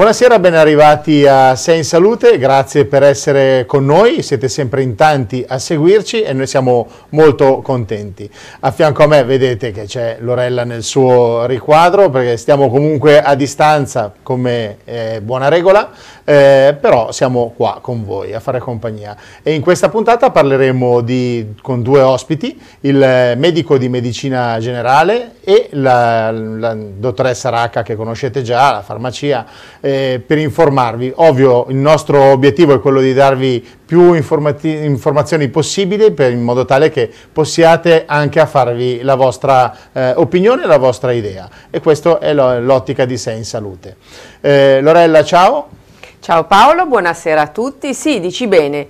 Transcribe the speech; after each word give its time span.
Buonasera, 0.00 0.38
ben 0.38 0.54
arrivati 0.54 1.26
a 1.26 1.54
Sei 1.54 1.76
in 1.76 1.84
Salute, 1.84 2.38
grazie 2.38 2.86
per 2.86 3.02
essere 3.02 3.66
con 3.66 3.84
noi, 3.84 4.22
siete 4.22 4.48
sempre 4.48 4.80
in 4.80 4.94
tanti 4.94 5.44
a 5.46 5.58
seguirci 5.58 6.22
e 6.22 6.32
noi 6.32 6.46
siamo 6.46 6.88
molto 7.10 7.60
contenti. 7.60 8.26
A 8.60 8.70
fianco 8.70 9.02
a 9.02 9.06
me 9.06 9.22
vedete 9.24 9.72
che 9.72 9.84
c'è 9.84 10.16
Lorella 10.20 10.64
nel 10.64 10.84
suo 10.84 11.44
riquadro 11.44 12.08
perché 12.08 12.38
stiamo 12.38 12.70
comunque 12.70 13.20
a 13.20 13.34
distanza 13.34 14.10
come 14.22 14.78
eh, 14.86 15.20
buona 15.20 15.48
regola, 15.48 15.90
eh, 16.30 16.76
però 16.80 17.10
siamo 17.10 17.52
qua 17.56 17.80
con 17.82 18.04
voi 18.04 18.32
a 18.32 18.38
fare 18.38 18.60
compagnia 18.60 19.16
e 19.42 19.52
in 19.52 19.60
questa 19.60 19.88
puntata 19.88 20.30
parleremo 20.30 21.00
di, 21.00 21.54
con 21.60 21.82
due 21.82 22.02
ospiti, 22.02 22.56
il 22.82 23.34
medico 23.36 23.76
di 23.76 23.88
medicina 23.88 24.56
generale 24.60 25.32
e 25.42 25.70
la, 25.72 26.30
la 26.30 26.72
dottoressa 26.74 27.48
Racca 27.48 27.82
che 27.82 27.96
conoscete 27.96 28.42
già, 28.42 28.70
la 28.70 28.82
farmacia, 28.82 29.44
eh, 29.80 30.22
per 30.24 30.38
informarvi. 30.38 31.12
Ovvio, 31.16 31.66
il 31.68 31.74
nostro 31.74 32.22
obiettivo 32.22 32.74
è 32.74 32.80
quello 32.80 33.00
di 33.00 33.12
darvi 33.12 33.66
più 33.84 34.12
informazioni 34.12 35.48
possibili 35.48 36.12
per, 36.12 36.30
in 36.30 36.42
modo 36.42 36.64
tale 36.64 36.90
che 36.90 37.10
possiate 37.32 38.04
anche 38.06 38.46
farvi 38.46 39.02
la 39.02 39.16
vostra 39.16 39.76
eh, 39.92 40.12
opinione 40.14 40.64
la 40.64 40.78
vostra 40.78 41.10
idea. 41.10 41.50
E 41.70 41.80
questa 41.80 42.20
è 42.20 42.32
l'ottica 42.32 43.04
di 43.04 43.18
Sei 43.18 43.38
in 43.38 43.44
Salute. 43.44 43.96
Eh, 44.40 44.80
Lorella, 44.80 45.24
ciao. 45.24 45.78
Ciao 46.20 46.44
Paolo, 46.44 46.84
buonasera 46.84 47.40
a 47.40 47.48
tutti. 47.48 47.94
Sì, 47.94 48.20
dici 48.20 48.46
bene, 48.46 48.88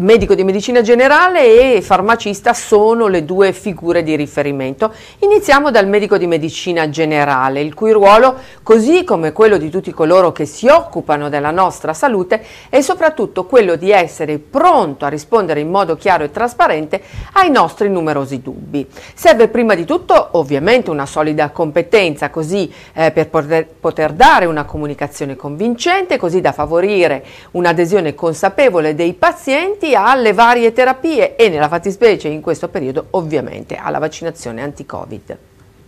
medico 0.00 0.34
di 0.34 0.44
medicina 0.44 0.80
generale 0.80 1.74
e 1.76 1.82
farmacista 1.82 2.54
sono 2.54 3.06
le 3.06 3.26
due 3.26 3.52
figure 3.52 4.02
di 4.02 4.16
riferimento. 4.16 4.94
Iniziamo 5.18 5.70
dal 5.70 5.86
medico 5.88 6.16
di 6.16 6.26
medicina 6.26 6.88
generale, 6.88 7.60
il 7.60 7.74
cui 7.74 7.92
ruolo, 7.92 8.36
così 8.62 9.04
come 9.04 9.32
quello 9.32 9.58
di 9.58 9.68
tutti 9.68 9.92
coloro 9.92 10.32
che 10.32 10.46
si 10.46 10.68
occupano 10.68 11.28
della 11.28 11.50
nostra 11.50 11.92
salute, 11.92 12.42
è 12.70 12.80
soprattutto 12.80 13.44
quello 13.44 13.76
di 13.76 13.90
essere 13.90 14.38
pronto 14.38 15.04
a 15.04 15.08
rispondere 15.08 15.60
in 15.60 15.68
modo 15.68 15.96
chiaro 15.96 16.24
e 16.24 16.30
trasparente 16.30 17.02
ai 17.34 17.50
nostri 17.50 17.90
numerosi 17.90 18.40
dubbi. 18.40 18.86
Serve 19.14 19.48
prima 19.48 19.74
di 19.74 19.84
tutto 19.84 20.28
ovviamente 20.32 20.88
una 20.88 21.04
solida 21.04 21.50
competenza, 21.50 22.30
così 22.30 22.72
eh, 22.94 23.10
per 23.10 23.28
poter, 23.28 23.66
poter 23.66 24.12
dare 24.12 24.46
una 24.46 24.64
comunicazione 24.64 25.36
convincente, 25.36 26.16
così 26.16 26.40
da 26.40 26.52
favorire 26.52 27.22
un'adesione 27.50 28.14
consapevole 28.14 28.94
dei 28.94 29.12
pazienti 29.12 29.88
alle 29.94 30.32
varie 30.32 30.72
terapie 30.72 31.36
e 31.36 31.48
nella 31.48 31.68
fattispecie 31.68 32.28
in 32.28 32.40
questo 32.40 32.68
periodo 32.68 33.06
ovviamente 33.10 33.76
alla 33.76 33.98
vaccinazione 33.98 34.62
anti-Covid. 34.62 35.38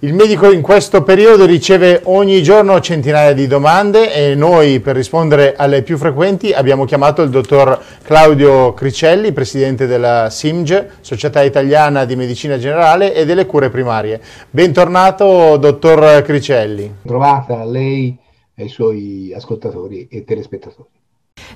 Il 0.05 0.15
medico 0.15 0.51
in 0.51 0.63
questo 0.63 1.05
periodo 1.05 1.47
riceve 1.47 2.01
ogni 2.07 2.43
giorno 2.43 2.81
centinaia 2.81 3.33
di 3.33 3.47
domande 3.47 4.13
e 4.13 4.35
noi 4.35 4.81
per 4.81 4.97
rispondere 4.97 5.55
alle 5.55 5.83
più 5.83 5.97
frequenti 5.97 6.53
abbiamo 6.53 6.85
chiamato 6.85 7.23
il 7.23 7.31
dottor 7.31 7.81
Claudio 8.03 8.75
Cricelli, 8.75 9.31
presidente 9.31 9.87
della 9.87 10.29
SIMG, 10.29 10.89
Società 11.01 11.43
Italiana 11.43 12.05
di 12.05 12.17
Medicina 12.17 12.59
Generale 12.59 13.15
e 13.15 13.25
delle 13.25 13.47
Cure 13.47 13.71
Primarie. 13.71 14.21
Bentornato 14.51 15.57
dottor 15.57 16.23
Cricelli. 16.23 16.97
Trovata 17.07 17.61
a 17.61 17.65
lei 17.65 18.19
e 18.57 18.63
ai 18.65 18.69
suoi 18.69 19.33
ascoltatori 19.33 20.09
e 20.11 20.25
telespettatori. 20.25 20.92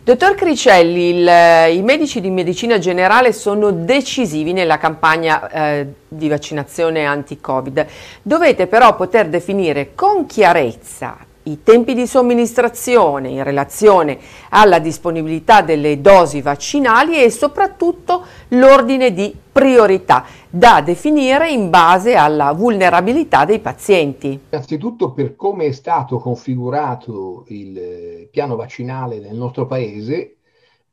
Dottor 0.02 0.34
Cricelli, 0.34 1.18
il, 1.18 1.76
i 1.76 1.82
medici 1.82 2.20
di 2.20 2.30
medicina 2.30 2.78
generale 2.78 3.32
sono 3.32 3.70
decisivi 3.72 4.52
nella 4.52 4.78
campagna 4.78 5.50
eh, 5.50 5.86
di 6.06 6.28
vaccinazione 6.28 7.04
anti-Covid. 7.04 7.86
Dovete 8.22 8.66
però 8.66 8.94
poter 8.94 9.28
definire 9.28 9.94
con 9.94 10.26
chiarezza 10.26 11.25
i 11.46 11.62
tempi 11.62 11.94
di 11.94 12.06
somministrazione 12.06 13.28
in 13.28 13.42
relazione 13.42 14.18
alla 14.50 14.78
disponibilità 14.78 15.62
delle 15.62 16.00
dosi 16.00 16.40
vaccinali 16.40 17.22
e 17.22 17.30
soprattutto 17.30 18.24
l'ordine 18.48 19.12
di 19.12 19.34
priorità 19.52 20.24
da 20.50 20.80
definire 20.80 21.50
in 21.50 21.70
base 21.70 22.14
alla 22.14 22.52
vulnerabilità 22.52 23.44
dei 23.44 23.60
pazienti. 23.60 24.40
Innanzitutto 24.50 25.12
per 25.12 25.36
come 25.36 25.66
è 25.66 25.72
stato 25.72 26.18
configurato 26.18 27.44
il 27.48 28.28
piano 28.30 28.56
vaccinale 28.56 29.18
nel 29.18 29.36
nostro 29.36 29.66
paese, 29.66 30.36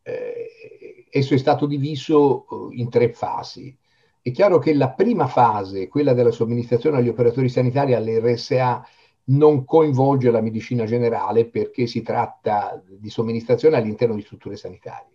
eh, 0.04 1.06
esso 1.10 1.34
è 1.34 1.38
stato 1.38 1.66
diviso 1.66 2.46
eh, 2.72 2.80
in 2.80 2.90
tre 2.90 3.12
fasi. 3.12 3.76
È 4.22 4.32
chiaro 4.32 4.60
che 4.60 4.74
la 4.74 4.90
prima 4.90 5.28
fase, 5.28 5.88
quella 5.88 6.14
della 6.14 6.32
somministrazione 6.32 6.98
agli 6.98 7.10
operatori 7.10 7.50
sanitari, 7.50 7.94
alle 7.94 8.20
RSA, 8.20 8.86
non 9.26 9.64
coinvolge 9.64 10.32
la 10.32 10.42
medicina 10.42 10.86
generale 10.86 11.46
perché 11.46 11.88
si 11.88 12.02
tratta 12.02 12.82
di 12.86 13.10
somministrazione 13.10 13.78
all'interno 13.78 14.16
di 14.16 14.22
strutture 14.22 14.58
sanitarie. 14.58 15.12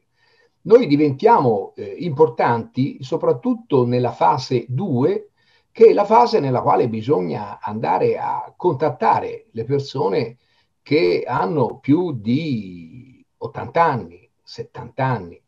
Noi 0.63 0.87
diventiamo 0.87 1.73
eh, 1.77 1.97
importanti 1.99 3.03
soprattutto 3.03 3.87
nella 3.87 4.13
fase 4.13 4.65
2, 4.69 5.31
che 5.71 5.87
è 5.87 5.93
la 5.93 6.05
fase 6.05 6.41
nella 6.41 6.63
quale 6.63 6.89
bisogna 6.89 7.59
andare 7.61 8.19
a 8.19 8.53
contattare 8.57 9.47
le 9.53 9.65
persone 9.65 10.37
che 10.83 11.25
hanno 11.27 11.79
più 11.79 12.13
di 12.13 13.25
80 13.37 13.83
anni, 13.85 14.31
70 14.43 15.05
anni. 15.05 15.41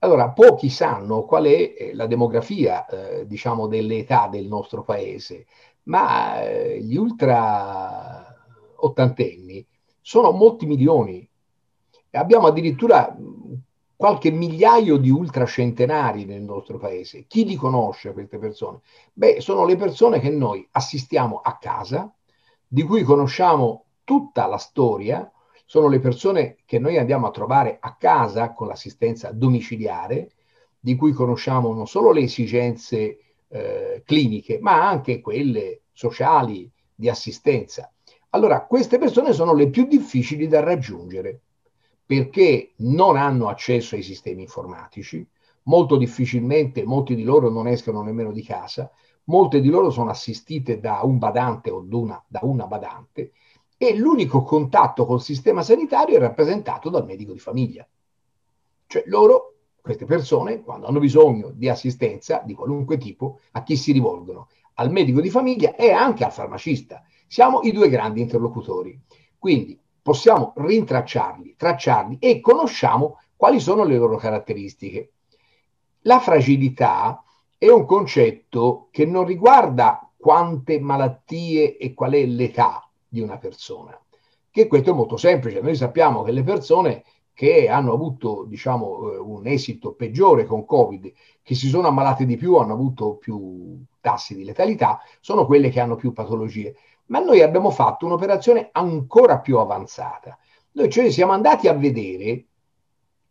Allora, 0.00 0.30
pochi 0.30 0.68
sanno 0.68 1.24
qual 1.24 1.44
è 1.44 1.74
eh, 1.76 1.94
la 1.94 2.06
demografia, 2.06 2.86
eh, 2.86 3.26
diciamo, 3.26 3.66
dell'età 3.68 4.28
del 4.28 4.46
nostro 4.46 4.82
paese 4.82 5.46
ma 5.84 6.42
eh, 6.42 6.80
gli 6.80 6.96
ultra 6.96 8.36
ottantenni 8.76 9.66
sono 10.00 10.32
molti 10.32 10.66
milioni. 10.66 11.28
Abbiamo 12.10 12.48
addirittura 12.48 13.16
qualche 13.96 14.32
migliaio 14.32 14.96
di 14.96 15.10
ultracentenari 15.10 16.24
nel 16.24 16.42
nostro 16.42 16.76
paese. 16.76 17.26
Chi 17.28 17.44
li 17.44 17.54
conosce 17.54 18.12
queste 18.12 18.38
persone? 18.38 18.80
Beh, 19.12 19.40
sono 19.40 19.64
le 19.64 19.76
persone 19.76 20.18
che 20.18 20.28
noi 20.28 20.66
assistiamo 20.72 21.40
a 21.40 21.56
casa, 21.56 22.12
di 22.66 22.82
cui 22.82 23.02
conosciamo 23.04 23.84
tutta 24.02 24.46
la 24.46 24.58
storia, 24.58 25.30
sono 25.64 25.88
le 25.88 26.00
persone 26.00 26.56
che 26.66 26.78
noi 26.78 26.98
andiamo 26.98 27.28
a 27.28 27.30
trovare 27.30 27.78
a 27.80 27.94
casa 27.94 28.52
con 28.52 28.66
l'assistenza 28.66 29.30
domiciliare, 29.30 30.32
di 30.80 30.96
cui 30.96 31.12
conosciamo 31.12 31.72
non 31.72 31.86
solo 31.86 32.10
le 32.10 32.22
esigenze 32.22 33.18
eh, 33.52 34.02
cliniche, 34.04 34.58
ma 34.60 34.88
anche 34.88 35.20
quelle 35.20 35.82
sociali 35.92 36.70
di 36.94 37.08
assistenza. 37.08 37.92
Allora, 38.30 38.64
queste 38.64 38.98
persone 38.98 39.32
sono 39.34 39.52
le 39.54 39.68
più 39.68 39.86
difficili 39.86 40.48
da 40.48 40.60
raggiungere 40.60 41.40
perché 42.04 42.72
non 42.78 43.16
hanno 43.16 43.48
accesso 43.48 43.94
ai 43.94 44.02
sistemi 44.02 44.42
informatici, 44.42 45.26
molto 45.64 45.96
difficilmente 45.96 46.84
molti 46.84 47.14
di 47.14 47.22
loro 47.22 47.50
non 47.50 47.66
escono 47.68 48.02
nemmeno 48.02 48.32
di 48.32 48.42
casa, 48.42 48.90
molte 49.24 49.60
di 49.60 49.68
loro 49.68 49.90
sono 49.90 50.10
assistite 50.10 50.80
da 50.80 51.00
un 51.02 51.18
badante 51.18 51.70
o 51.70 51.86
una, 51.90 52.22
da 52.26 52.40
una 52.42 52.66
badante 52.66 53.32
e 53.76 53.94
l'unico 53.96 54.42
contatto 54.42 55.04
col 55.04 55.20
sistema 55.20 55.62
sanitario 55.62 56.16
è 56.16 56.20
rappresentato 56.20 56.88
dal 56.88 57.04
medico 57.04 57.32
di 57.32 57.38
famiglia. 57.38 57.86
Cioè 58.86 59.04
loro 59.06 59.54
queste 59.82 60.04
persone, 60.04 60.62
quando 60.62 60.86
hanno 60.86 61.00
bisogno 61.00 61.50
di 61.52 61.68
assistenza 61.68 62.40
di 62.44 62.54
qualunque 62.54 62.96
tipo, 62.96 63.40
a 63.50 63.64
chi 63.64 63.76
si 63.76 63.90
rivolgono? 63.90 64.48
Al 64.74 64.92
medico 64.92 65.20
di 65.20 65.28
famiglia 65.28 65.74
e 65.74 65.90
anche 65.90 66.24
al 66.24 66.32
farmacista. 66.32 67.02
Siamo 67.26 67.60
i 67.62 67.72
due 67.72 67.88
grandi 67.88 68.20
interlocutori. 68.20 68.98
Quindi 69.36 69.78
possiamo 70.00 70.52
rintracciarli, 70.56 71.56
tracciarli 71.56 72.18
e 72.20 72.40
conosciamo 72.40 73.18
quali 73.36 73.58
sono 73.58 73.82
le 73.82 73.96
loro 73.96 74.16
caratteristiche. 74.16 75.14
La 76.02 76.20
fragilità 76.20 77.22
è 77.58 77.68
un 77.68 77.84
concetto 77.84 78.88
che 78.92 79.04
non 79.04 79.24
riguarda 79.24 80.08
quante 80.16 80.78
malattie 80.78 81.76
e 81.76 81.92
qual 81.92 82.12
è 82.12 82.24
l'età 82.24 82.88
di 83.08 83.20
una 83.20 83.38
persona, 83.38 84.00
che 84.48 84.68
questo 84.68 84.90
è 84.90 84.94
molto 84.94 85.16
semplice. 85.16 85.60
Noi 85.60 85.74
sappiamo 85.74 86.22
che 86.22 86.30
le 86.30 86.44
persone 86.44 87.04
che 87.34 87.68
hanno 87.68 87.92
avuto 87.92 88.44
diciamo, 88.46 89.12
eh, 89.12 89.18
un 89.18 89.46
esito 89.46 89.92
peggiore 89.92 90.44
con 90.44 90.64
Covid, 90.64 91.12
che 91.42 91.54
si 91.54 91.68
sono 91.68 91.88
ammalate 91.88 92.24
di 92.24 92.36
più, 92.36 92.56
hanno 92.56 92.74
avuto 92.74 93.14
più 93.14 93.82
tassi 94.00 94.34
di 94.34 94.44
letalità, 94.44 95.00
sono 95.20 95.46
quelle 95.46 95.70
che 95.70 95.80
hanno 95.80 95.96
più 95.96 96.12
patologie. 96.12 96.76
Ma 97.06 97.18
noi 97.18 97.42
abbiamo 97.42 97.70
fatto 97.70 98.06
un'operazione 98.06 98.68
ancora 98.72 99.38
più 99.40 99.58
avanzata. 99.58 100.38
Noi 100.72 100.90
cioè 100.90 101.10
siamo 101.10 101.32
andati 101.32 101.68
a 101.68 101.74
vedere 101.74 102.46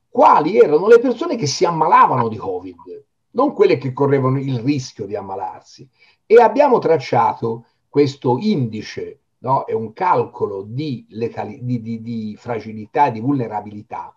quali 0.09 0.57
erano 0.57 0.87
le 0.87 0.99
persone 0.99 1.35
che 1.35 1.47
si 1.47 1.65
ammalavano 1.65 2.27
di 2.27 2.37
Covid, 2.37 3.05
non 3.31 3.53
quelle 3.53 3.77
che 3.77 3.93
correvano 3.93 4.39
il 4.39 4.59
rischio 4.59 5.05
di 5.05 5.15
ammalarsi. 5.15 5.87
E 6.25 6.41
abbiamo 6.41 6.79
tracciato 6.79 7.65
questo 7.87 8.37
indice, 8.39 9.20
no? 9.41 9.65
è 9.65 9.73
un 9.73 9.93
calcolo 9.93 10.63
di, 10.63 11.05
letali- 11.09 11.59
di, 11.61 11.81
di, 11.81 12.01
di 12.01 12.35
fragilità, 12.37 13.09
di 13.09 13.19
vulnerabilità, 13.19 14.15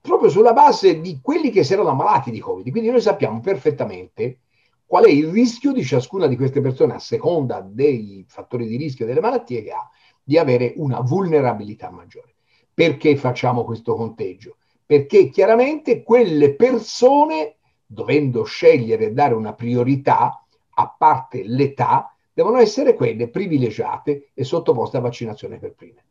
proprio 0.00 0.30
sulla 0.30 0.52
base 0.52 1.00
di 1.00 1.20
quelli 1.22 1.50
che 1.50 1.62
si 1.62 1.74
erano 1.74 1.90
ammalati 1.90 2.30
di 2.30 2.40
Covid. 2.40 2.70
Quindi 2.70 2.90
noi 2.90 3.00
sappiamo 3.00 3.40
perfettamente 3.40 4.40
qual 4.86 5.04
è 5.04 5.10
il 5.10 5.28
rischio 5.28 5.72
di 5.72 5.84
ciascuna 5.84 6.26
di 6.26 6.36
queste 6.36 6.60
persone 6.60 6.94
a 6.94 6.98
seconda 6.98 7.60
dei 7.60 8.24
fattori 8.26 8.66
di 8.66 8.76
rischio 8.76 9.06
delle 9.06 9.20
malattie 9.20 9.62
che 9.62 9.70
ha 9.70 9.88
di 10.22 10.38
avere 10.38 10.72
una 10.76 11.00
vulnerabilità 11.00 11.90
maggiore. 11.90 12.34
Perché 12.72 13.16
facciamo 13.16 13.64
questo 13.64 13.94
conteggio? 13.94 14.56
Perché 14.84 15.28
chiaramente 15.28 16.02
quelle 16.02 16.54
persone, 16.54 17.56
dovendo 17.86 18.42
scegliere 18.42 19.06
e 19.06 19.12
dare 19.12 19.34
una 19.34 19.54
priorità, 19.54 20.44
a 20.72 20.94
parte 20.96 21.42
l'età, 21.44 22.14
devono 22.40 22.58
essere 22.58 22.94
quelle 22.94 23.28
privilegiate 23.28 24.30
e 24.32 24.44
sottoposte 24.44 24.96
a 24.96 25.00
vaccinazione 25.00 25.58
per 25.58 25.74
prime. 25.76 26.04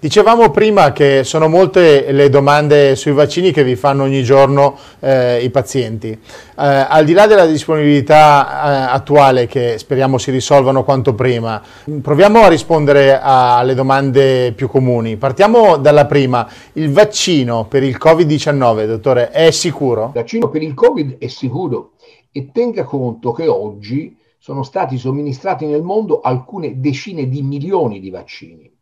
Dicevamo 0.00 0.50
prima 0.50 0.92
che 0.92 1.22
sono 1.24 1.48
molte 1.48 2.12
le 2.12 2.28
domande 2.28 2.94
sui 2.94 3.12
vaccini 3.12 3.50
che 3.50 3.64
vi 3.64 3.74
fanno 3.74 4.04
ogni 4.04 4.22
giorno 4.22 4.76
eh, 5.00 5.42
i 5.42 5.50
pazienti. 5.50 6.10
Eh, 6.10 6.18
al 6.56 7.04
di 7.04 7.12
là 7.12 7.26
della 7.26 7.46
disponibilità 7.46 8.88
eh, 8.90 8.94
attuale, 8.94 9.46
che 9.46 9.76
speriamo 9.78 10.18
si 10.18 10.32
risolvano 10.32 10.84
quanto 10.84 11.14
prima, 11.14 11.60
proviamo 12.00 12.42
a 12.42 12.48
rispondere 12.48 13.18
alle 13.20 13.74
domande 13.74 14.52
più 14.52 14.68
comuni. 14.68 15.16
Partiamo 15.16 15.76
dalla 15.76 16.06
prima. 16.06 16.48
Il 16.74 16.92
vaccino 16.92 17.66
per 17.66 17.84
il 17.84 17.96
Covid-19, 18.00 18.86
dottore, 18.86 19.30
è 19.30 19.50
sicuro? 19.50 20.06
Il 20.06 20.12
vaccino 20.14 20.48
per 20.48 20.62
il 20.62 20.74
Covid 20.74 21.18
è 21.18 21.26
sicuro 21.28 21.92
e 22.30 22.50
tenga 22.52 22.84
conto 22.84 23.32
che 23.32 23.48
oggi 23.48 24.16
sono 24.48 24.62
stati 24.62 24.96
somministrati 24.96 25.66
nel 25.66 25.82
mondo 25.82 26.20
alcune 26.20 26.80
decine 26.80 27.28
di 27.28 27.42
milioni 27.42 28.00
di 28.00 28.08
vaccini 28.08 28.76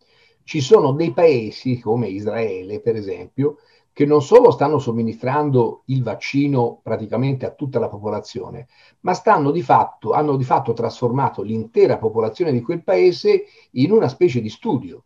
ci 0.47 0.61
sono 0.61 0.93
dei 0.93 1.13
paesi 1.13 1.81
come 1.81 2.07
Israele, 2.07 2.81
per 2.81 2.95
esempio, 2.95 3.57
che 3.93 4.07
non 4.07 4.23
solo 4.23 4.53
stanno 4.53 4.79
somministrando 4.79 5.83
il 5.87 6.05
vaccino 6.05 6.79
praticamente 6.81 7.47
a 7.47 7.51
tutta 7.51 7.81
la 7.81 7.89
popolazione, 7.89 8.69
ma 9.01 9.13
stanno 9.13 9.51
di 9.51 9.61
fatto, 9.61 10.13
hanno 10.13 10.37
di 10.37 10.45
fatto 10.45 10.73
trasformato 10.73 11.43
l'intera 11.43 11.99
popolazione 11.99 12.53
di 12.53 12.63
quel 12.63 12.85
paese 12.85 13.47
in 13.73 13.91
una 13.91 14.07
specie 14.07 14.41
di 14.41 14.51
studio. 14.51 15.03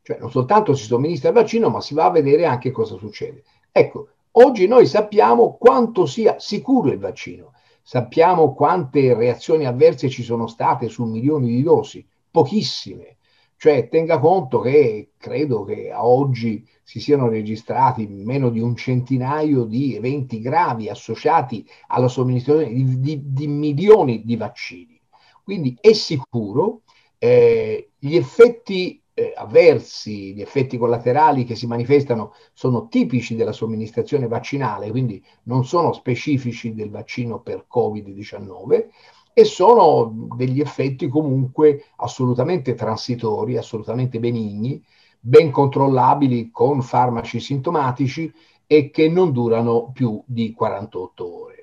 Cioè 0.00 0.18
non 0.18 0.30
soltanto 0.30 0.72
si 0.72 0.86
somministra 0.86 1.28
il 1.28 1.34
vaccino, 1.34 1.68
ma 1.68 1.82
si 1.82 1.92
va 1.92 2.06
a 2.06 2.10
vedere 2.10 2.46
anche 2.46 2.70
cosa 2.70 2.96
succede. 2.96 3.42
Ecco, 3.70 4.08
oggi 4.30 4.66
noi 4.66 4.86
sappiamo 4.86 5.58
quanto 5.58 6.06
sia 6.06 6.38
sicuro 6.38 6.90
il 6.90 6.98
vaccino, 6.98 7.52
sappiamo 7.82 8.54
quante 8.54 9.14
reazioni 9.14 9.66
avverse 9.66 10.08
ci 10.08 10.22
sono 10.22 10.46
state 10.46 10.88
su 10.88 11.04
milioni 11.04 11.48
di 11.48 11.62
dosi, 11.62 12.06
pochissime 12.30 13.16
cioè 13.60 13.90
tenga 13.90 14.18
conto 14.18 14.58
che 14.60 15.10
credo 15.18 15.64
che 15.64 15.90
a 15.90 16.06
oggi 16.06 16.66
si 16.82 16.98
siano 16.98 17.28
registrati 17.28 18.06
meno 18.06 18.48
di 18.48 18.58
un 18.58 18.74
centinaio 18.74 19.64
di 19.64 19.94
eventi 19.94 20.40
gravi 20.40 20.88
associati 20.88 21.68
alla 21.88 22.08
somministrazione 22.08 22.72
di, 22.72 23.00
di, 23.00 23.20
di 23.22 23.46
milioni 23.48 24.24
di 24.24 24.36
vaccini. 24.36 24.98
Quindi 25.44 25.76
è 25.78 25.92
sicuro, 25.92 26.84
eh, 27.18 27.90
gli 27.98 28.16
effetti 28.16 28.98
eh, 29.20 29.34
avversi, 29.36 30.32
gli 30.32 30.40
effetti 30.40 30.78
collaterali 30.78 31.44
che 31.44 31.54
si 31.54 31.66
manifestano 31.66 32.32
sono 32.54 32.88
tipici 32.88 33.36
della 33.36 33.52
somministrazione 33.52 34.26
vaccinale, 34.26 34.90
quindi 34.90 35.22
non 35.44 35.66
sono 35.66 35.92
specifici 35.92 36.72
del 36.74 36.88
vaccino 36.88 37.40
per 37.40 37.66
Covid-19 37.70 38.86
e 39.34 39.44
sono 39.44 40.28
degli 40.34 40.60
effetti 40.60 41.06
comunque 41.08 41.84
assolutamente 41.96 42.74
transitori, 42.74 43.58
assolutamente 43.58 44.18
benigni, 44.18 44.82
ben 45.20 45.50
controllabili 45.50 46.50
con 46.50 46.80
farmaci 46.80 47.40
sintomatici 47.40 48.32
e 48.66 48.90
che 48.90 49.08
non 49.08 49.32
durano 49.32 49.90
più 49.92 50.22
di 50.24 50.52
48 50.52 51.42
ore. 51.42 51.59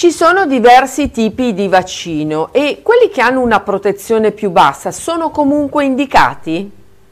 Ci 0.00 0.12
sono 0.12 0.46
diversi 0.46 1.10
tipi 1.10 1.52
di 1.52 1.68
vaccino 1.68 2.54
e 2.54 2.80
quelli 2.82 3.10
che 3.10 3.20
hanno 3.20 3.42
una 3.42 3.60
protezione 3.60 4.32
più 4.32 4.50
bassa 4.50 4.92
sono 4.92 5.28
comunque 5.28 5.84
indicati? 5.84 6.70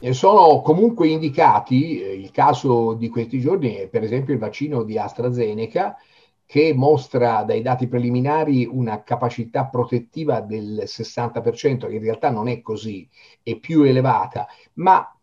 Sono 0.09 0.63
comunque 0.63 1.07
indicati, 1.07 2.01
eh, 2.01 2.15
il 2.15 2.31
caso 2.31 2.93
di 2.93 3.07
questi 3.09 3.39
giorni 3.39 3.75
è 3.75 3.87
per 3.89 4.01
esempio 4.01 4.33
il 4.33 4.39
vaccino 4.39 4.81
di 4.81 4.97
AstraZeneca, 4.97 5.97
che 6.47 6.73
mostra 6.75 7.43
dai 7.43 7.61
dati 7.61 7.85
preliminari 7.85 8.65
una 8.65 9.03
capacità 9.03 9.65
protettiva 9.65 10.41
del 10.41 10.81
60%, 10.87 11.87
che 11.87 11.93
in 11.93 12.01
realtà 12.01 12.31
non 12.31 12.47
è 12.47 12.59
così, 12.63 13.07
è 13.43 13.55
più 13.57 13.83
elevata. 13.83 14.47
Ma 14.77 15.15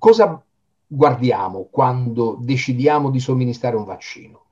cosa 0.00 0.42
guardiamo 0.84 1.68
quando 1.70 2.36
decidiamo 2.40 3.08
di 3.08 3.20
somministrare 3.20 3.76
un 3.76 3.84
vaccino? 3.84 4.46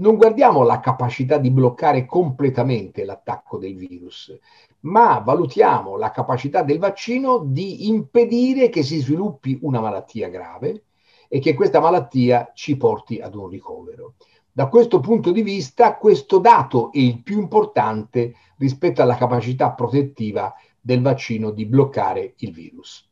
Non 0.00 0.16
guardiamo 0.16 0.62
la 0.62 0.78
capacità 0.78 1.38
di 1.38 1.50
bloccare 1.50 2.06
completamente 2.06 3.04
l'attacco 3.04 3.58
del 3.58 3.74
virus, 3.74 4.32
ma 4.80 5.18
valutiamo 5.18 5.96
la 5.96 6.12
capacità 6.12 6.62
del 6.62 6.78
vaccino 6.78 7.38
di 7.44 7.88
impedire 7.88 8.68
che 8.68 8.84
si 8.84 9.00
sviluppi 9.00 9.58
una 9.62 9.80
malattia 9.80 10.28
grave 10.28 10.84
e 11.26 11.40
che 11.40 11.54
questa 11.54 11.80
malattia 11.80 12.52
ci 12.54 12.76
porti 12.76 13.18
ad 13.18 13.34
un 13.34 13.48
ricovero. 13.48 14.14
Da 14.52 14.68
questo 14.68 15.00
punto 15.00 15.32
di 15.32 15.42
vista, 15.42 15.96
questo 15.96 16.38
dato 16.38 16.92
è 16.92 16.98
il 16.98 17.20
più 17.24 17.40
importante 17.40 18.34
rispetto 18.58 19.02
alla 19.02 19.16
capacità 19.16 19.72
protettiva 19.72 20.54
del 20.80 21.02
vaccino 21.02 21.50
di 21.50 21.66
bloccare 21.66 22.34
il 22.36 22.52
virus. 22.52 23.07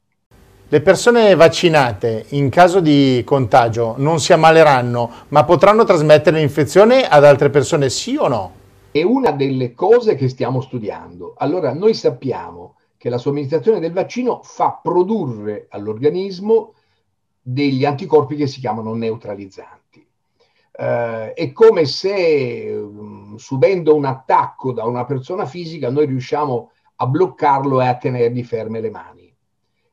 Le 0.68 0.80
persone 0.80 1.34
vaccinate 1.34 2.26
in 2.30 2.48
caso 2.50 2.80
di 2.80 3.22
contagio 3.24 3.94
non 3.98 4.18
si 4.18 4.32
ammaleranno, 4.32 5.10
ma 5.28 5.44
potranno 5.44 5.84
trasmettere 5.84 6.38
l'infezione 6.38 7.06
ad 7.06 7.24
altre 7.24 7.50
persone, 7.50 7.88
sì 7.88 8.16
o 8.16 8.26
no? 8.26 8.52
È 8.90 9.02
una 9.02 9.30
delle 9.30 9.74
cose 9.74 10.16
che 10.16 10.28
stiamo 10.28 10.60
studiando. 10.60 11.34
Allora, 11.38 11.72
noi 11.72 11.94
sappiamo 11.94 12.76
che 12.96 13.08
la 13.08 13.18
somministrazione 13.18 13.78
del 13.78 13.92
vaccino 13.92 14.40
fa 14.42 14.80
produrre 14.82 15.66
all'organismo 15.68 16.74
degli 17.40 17.84
anticorpi 17.84 18.34
che 18.34 18.48
si 18.48 18.58
chiamano 18.58 18.92
neutralizzanti 18.94 19.86
eh, 20.78 21.32
è 21.32 21.52
come 21.52 21.86
se 21.86 22.70
um, 22.70 23.36
subendo 23.36 23.94
un 23.94 24.04
attacco 24.04 24.72
da 24.72 24.84
una 24.84 25.04
persona 25.04 25.46
fisica 25.46 25.90
noi 25.90 26.06
riusciamo 26.06 26.70
a 26.96 27.06
bloccarlo 27.06 27.80
e 27.80 27.86
a 27.86 27.96
tenergli 27.96 28.42
ferme 28.42 28.80
le 28.80 28.90
mani. 28.90 29.15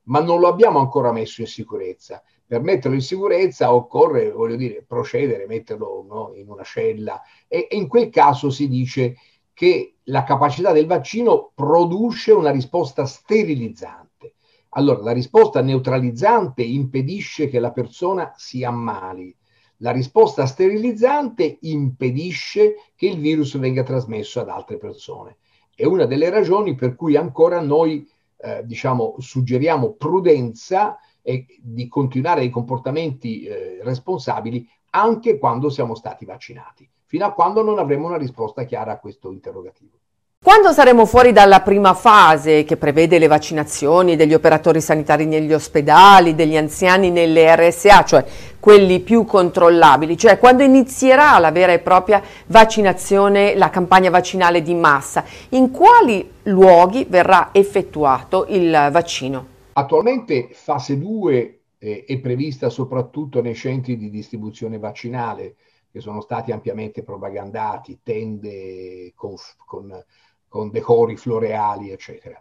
Ma 0.03 0.22
non 0.22 0.39
lo 0.39 0.48
abbiamo 0.48 0.79
ancora 0.79 1.12
messo 1.12 1.41
in 1.41 1.48
sicurezza. 1.48 2.22
Per 2.45 2.62
metterlo 2.62 2.95
in 2.95 3.01
sicurezza 3.01 3.74
occorre, 3.74 4.31
voglio 4.31 4.55
dire, 4.55 4.83
procedere, 4.86 5.48
metterlo 5.48 6.05
no, 6.07 6.31
in 6.36 6.50
una 6.50 6.63
cella 6.63 7.22
e, 7.48 7.67
e 7.69 7.75
in 7.75 7.88
quel 7.88 8.10
caso 8.10 8.50
si 8.50 8.67
dice 8.67 9.15
che 9.53 9.95
la 10.03 10.24
capacità 10.24 10.72
del 10.72 10.86
vaccino 10.86 11.51
produce 11.53 12.31
una 12.31 12.51
risposta 12.51 13.05
sterilizzante. 13.05 14.33
Allora, 14.69 15.01
la 15.01 15.12
risposta 15.12 15.62
neutralizzante 15.62 16.63
impedisce 16.63 17.48
che 17.48 17.60
la 17.60 17.72
persona 17.72 18.33
si 18.36 18.63
ammali, 18.63 19.36
la 19.77 19.91
risposta 19.91 20.45
sterilizzante 20.45 21.57
impedisce 21.62 22.75
che 22.95 23.07
il 23.07 23.19
virus 23.19 23.57
venga 23.57 23.83
trasmesso 23.83 24.39
ad 24.39 24.50
altre 24.50 24.77
persone. 24.77 25.38
È 25.75 25.86
una 25.86 26.05
delle 26.05 26.29
ragioni 26.29 26.75
per 26.75 26.95
cui 26.95 27.15
ancora 27.15 27.60
noi 27.62 28.07
eh, 28.44 28.66
diciamo, 28.66 29.16
suggeriamo 29.20 29.94
prudenza 29.94 30.98
e 31.22 31.46
di 31.62 31.88
continuare 31.88 32.44
i 32.44 32.50
comportamenti 32.50 33.44
eh, 33.44 33.80
responsabili 33.82 34.68
anche 34.92 35.38
quando 35.38 35.70
siamo 35.70 35.96
stati 35.96 36.26
vaccinati, 36.26 36.88
fino 37.06 37.26
a 37.26 37.34
quando 37.34 37.64
non 37.64 37.80
avremo 37.80 38.08
una 38.08 38.18
risposta 38.18 38.66
chiara 38.66 38.92
a 38.92 39.00
questo 39.00 39.32
interrogativo. 39.32 40.00
Quando 40.44 40.74
saremo 40.74 41.06
fuori 41.06 41.32
dalla 41.32 41.62
prima 41.62 41.94
fase 41.94 42.66
che 42.66 42.76
prevede 42.76 43.18
le 43.18 43.28
vaccinazioni 43.28 44.18
degli 44.18 44.34
operatori 44.34 44.82
sanitari 44.82 45.26
negli 45.26 45.54
ospedali, 45.54 46.36
degli 46.36 46.58
anziani 46.58 47.12
nelle 47.12 47.56
RSA, 47.56 48.04
cioè 48.04 48.26
quelli 48.60 49.00
più 49.00 49.24
controllabili, 49.24 50.18
cioè 50.18 50.38
quando 50.40 50.62
inizierà 50.62 51.40
la 51.40 51.52
vera 51.52 51.72
e 51.72 51.80
propria 51.80 52.22
vaccinazione, 52.48 53.56
la 53.56 53.70
campagna 53.70 54.10
vaccinale 54.10 54.62
di 54.62 54.74
massa, 54.74 55.24
in 55.52 55.72
quali 55.72 56.30
luoghi 56.44 57.06
verrà 57.08 57.52
effettuato 57.54 58.46
il 58.50 58.90
vaccino? 58.92 59.46
Attualmente 59.72 60.50
fase 60.52 61.00
2 61.00 61.60
eh, 61.78 62.04
è 62.06 62.20
prevista 62.20 62.70
soprattutto 62.70 63.42
nei 63.42 63.56
centri 63.56 63.96
di 63.96 64.10
distribuzione 64.10 64.78
vaccinale 64.78 65.56
che 65.90 66.02
sono 66.02 66.20
stati 66.20 66.52
ampiamente 66.52 67.02
propagandati, 67.02 68.00
tende 68.04 69.14
con, 69.16 69.36
con 69.66 70.04
con 70.53 70.69
decori 70.69 71.17
floreali, 71.17 71.89
eccetera. 71.89 72.39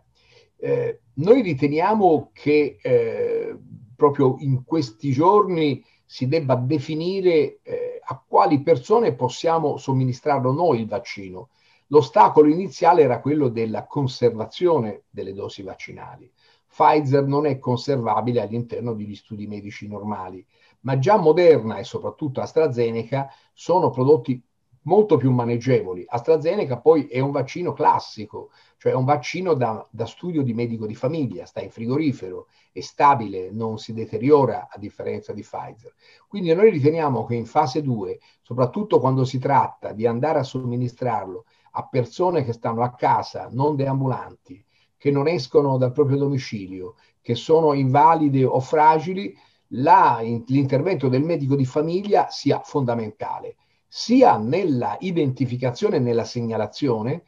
Eh, 0.59 1.00
noi 1.14 1.40
riteniamo 1.40 2.28
che 2.35 2.76
eh, 2.78 3.57
proprio 3.97 4.37
in 4.40 4.64
questi 4.64 5.12
giorni 5.12 5.83
si 6.04 6.28
debba 6.28 6.54
definire 6.57 7.61
eh, 7.62 8.02
a 8.04 8.23
quali 8.28 8.61
persone 8.61 9.14
possiamo 9.14 9.78
somministrarlo 9.78 10.52
noi 10.52 10.81
il 10.81 10.88
vaccino. 10.88 11.49
L'ostacolo 11.87 12.50
iniziale 12.50 13.00
era 13.00 13.19
quello 13.19 13.49
della 13.49 13.87
conservazione 13.87 15.04
delle 15.09 15.33
dosi 15.33 15.62
vaccinali. 15.62 16.31
Pfizer 16.69 17.25
non 17.25 17.47
è 17.47 17.59
conservabile 17.59 18.42
all'interno 18.42 18.92
degli 18.92 19.14
studi 19.14 19.47
medici 19.47 19.88
normali, 19.88 20.45
ma 20.81 20.99
già 20.99 21.16
Moderna 21.16 21.78
e 21.78 21.85
soprattutto 21.85 22.42
AstraZeneca 22.42 23.31
sono 23.54 23.88
prodotti 23.88 24.38
molto 24.83 25.17
più 25.17 25.31
maneggevoli. 25.31 26.05
AstraZeneca 26.07 26.79
poi 26.79 27.07
è 27.07 27.21
un 27.21 27.31
vaccino 27.31 27.73
classico, 27.73 28.51
cioè 28.77 28.95
un 28.95 29.05
vaccino 29.05 29.55
da, 29.55 29.87
da, 29.91 30.07
studio 30.07 30.43
di 30.43 30.55
medico 30.55 30.87
di 30.87 30.95
famiglia, 30.95 31.47
sta 31.47 31.61
in 31.61 31.71
frigorifero, 31.71 32.49
è 32.73 32.81
stabile, 32.81 33.51
non 33.51 33.79
si 33.79 33.93
deteriora 33.93 34.69
a 34.71 34.79
differenza 34.79 35.33
di 35.33 35.43
Pfizer. 35.43 35.95
Quindi 36.27 36.53
noi 36.55 36.71
riteniamo 36.71 37.25
che 37.25 37.35
in 37.35 37.47
fase 37.47 37.83
2, 37.83 38.19
soprattutto 38.43 38.99
quando 38.99 39.25
si 39.25 39.39
tratta 39.39 39.93
di 39.93 40.07
andare 40.07 40.41
a 40.41 40.45
somministrarlo 40.45 41.45
a 41.73 41.87
persone 41.87 42.45
che 42.45 42.53
stanno 42.53 42.83
a 42.83 42.93
casa, 42.95 43.49
non 43.51 43.77
deambulanti, 43.77 44.62
che 44.97 45.11
non 45.11 45.29
escono 45.29 45.79
dal 45.79 45.93
proprio 45.93 46.17
domicilio, 46.17 46.97
che 47.21 47.35
sono 47.35 47.73
invalide 47.73 48.45
o 48.45 48.61
fragili, 48.61 49.35
la, 49.75 50.19
l'intervento 50.21 51.09
del 51.09 51.23
medico 51.23 51.57
di 51.57 51.65
famiglia 51.65 52.29
sia 52.29 52.61
fondamentale, 52.61 53.57
sia 53.95 54.39
nella 54.39 54.97
identificazione 55.01 55.97
e 55.97 55.99
nella 56.01 56.25
segnalazione 56.25 57.25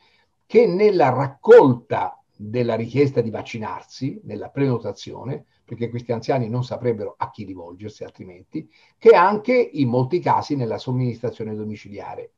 che 0.47 0.67
nella 0.67 1.11
raccolta 1.11 2.19
della 2.35 2.75
richiesta 2.75 3.21
di 3.21 3.29
vaccinarsi, 3.29 4.19
nella 4.25 4.49
prenotazione, 4.49 5.45
perché 5.63 5.91
questi 5.91 6.13
anziani 6.13 6.49
non 6.49 6.65
saprebbero 6.65 7.17
a 7.19 7.31
chi 7.31 7.45
rivolgersi 7.45 8.03
altrimenti, 8.03 8.67
che 8.97 9.11
anche 9.11 9.53
in 9.55 9.89
molti 9.89 10.21
casi 10.21 10.57
nella 10.57 10.79
somministrazione 10.79 11.55
domiciliare. 11.55 12.31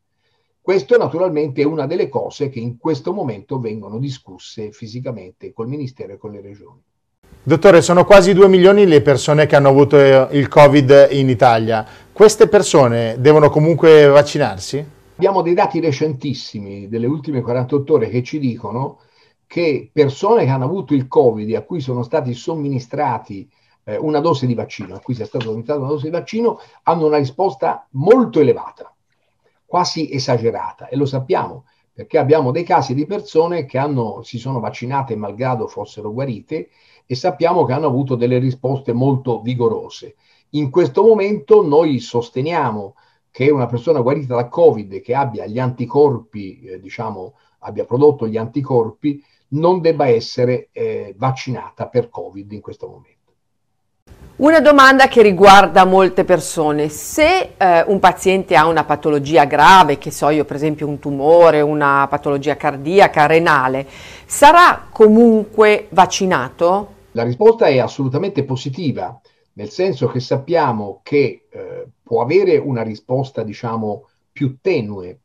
Questo 0.60 0.98
naturalmente 0.98 1.62
è 1.62 1.64
una 1.64 1.86
delle 1.86 2.08
cose 2.08 2.48
che 2.48 2.58
in 2.58 2.78
questo 2.78 3.12
momento 3.12 3.60
vengono 3.60 4.00
discusse 4.00 4.72
fisicamente 4.72 5.52
col 5.52 5.68
Ministero 5.68 6.14
e 6.14 6.16
con 6.16 6.32
le 6.32 6.40
regioni. 6.40 6.82
Dottore, 7.44 7.80
sono 7.80 8.04
quasi 8.04 8.32
2 8.32 8.48
milioni 8.48 8.86
le 8.86 9.02
persone 9.02 9.46
che 9.46 9.54
hanno 9.54 9.68
avuto 9.68 9.96
eh, 10.00 10.36
il 10.36 10.48
Covid 10.48 11.10
in 11.12 11.28
Italia. 11.28 11.86
Queste 12.16 12.48
persone 12.48 13.20
devono 13.20 13.50
comunque 13.50 14.06
vaccinarsi? 14.06 14.82
Abbiamo 15.16 15.42
dei 15.42 15.52
dati 15.52 15.80
recentissimi 15.80 16.88
delle 16.88 17.06
ultime 17.06 17.42
48 17.42 17.92
ore 17.92 18.08
che 18.08 18.22
ci 18.22 18.38
dicono 18.38 19.00
che 19.46 19.90
persone 19.92 20.46
che 20.46 20.50
hanno 20.50 20.64
avuto 20.64 20.94
il 20.94 21.08
Covid 21.08 21.54
a 21.54 21.60
cui 21.60 21.80
sono 21.80 22.02
stati 22.02 22.32
somministrati 22.32 23.46
eh, 23.84 23.98
una 23.98 24.20
dose 24.20 24.46
di 24.46 24.54
vaccino, 24.54 24.94
a 24.94 25.00
cui 25.00 25.12
sia 25.12 25.26
stata 25.26 25.44
somministrata 25.44 25.80
una 25.80 25.90
dose 25.90 26.06
di 26.06 26.10
vaccino, 26.10 26.58
hanno 26.84 27.04
una 27.04 27.18
risposta 27.18 27.86
molto 27.90 28.40
elevata 28.40 28.90
quasi 29.66 30.10
esagerata 30.10 30.88
e 30.88 30.96
lo 30.96 31.04
sappiamo 31.04 31.66
perché 31.92 32.16
abbiamo 32.16 32.50
dei 32.50 32.64
casi 32.64 32.94
di 32.94 33.04
persone 33.04 33.66
che 33.66 33.76
hanno, 33.76 34.22
si 34.22 34.38
sono 34.38 34.58
vaccinate 34.58 35.16
malgrado 35.16 35.68
fossero 35.68 36.10
guarite 36.10 36.70
e 37.04 37.14
sappiamo 37.14 37.66
che 37.66 37.74
hanno 37.74 37.88
avuto 37.88 38.14
delle 38.14 38.38
risposte 38.38 38.94
molto 38.94 39.42
vigorose. 39.42 40.14
In 40.50 40.70
questo 40.70 41.02
momento 41.02 41.66
noi 41.66 41.98
sosteniamo 41.98 42.94
che 43.30 43.50
una 43.50 43.66
persona 43.66 44.00
guarita 44.00 44.34
da 44.34 44.48
Covid 44.48 45.00
che 45.00 45.14
abbia 45.14 45.46
gli 45.46 45.58
anticorpi, 45.58 46.60
eh, 46.60 46.80
diciamo, 46.80 47.34
abbia 47.60 47.84
prodotto 47.84 48.26
gli 48.26 48.36
anticorpi, 48.36 49.22
non 49.48 49.80
debba 49.80 50.06
essere 50.06 50.68
eh, 50.72 51.14
vaccinata 51.16 51.86
per 51.88 52.08
Covid 52.08 52.50
in 52.52 52.60
questo 52.60 52.86
momento. 52.86 53.14
Una 54.36 54.60
domanda 54.60 55.08
che 55.08 55.22
riguarda 55.22 55.86
molte 55.86 56.24
persone. 56.24 56.90
Se 56.90 57.54
eh, 57.56 57.84
un 57.86 57.98
paziente 57.98 58.54
ha 58.54 58.66
una 58.66 58.84
patologia 58.84 59.46
grave, 59.46 59.96
che 59.96 60.10
so 60.10 60.28
io 60.28 60.44
per 60.44 60.56
esempio 60.56 60.86
un 60.86 60.98
tumore, 60.98 61.62
una 61.62 62.06
patologia 62.08 62.54
cardiaca, 62.54 63.24
renale, 63.24 63.86
sarà 64.26 64.88
comunque 64.90 65.86
vaccinato? 65.90 66.94
La 67.12 67.22
risposta 67.22 67.66
è 67.66 67.78
assolutamente 67.78 68.44
positiva, 68.44 69.18
nel 69.56 69.70
senso 69.70 70.06
che 70.08 70.20
sappiamo 70.20 71.00
che 71.02 71.46
eh, 71.48 71.88
può 72.02 72.22
avere 72.22 72.56
una 72.58 72.82
risposta 72.82 73.42
diciamo 73.42 74.08
più 74.30 74.58
tenue, 74.60 75.20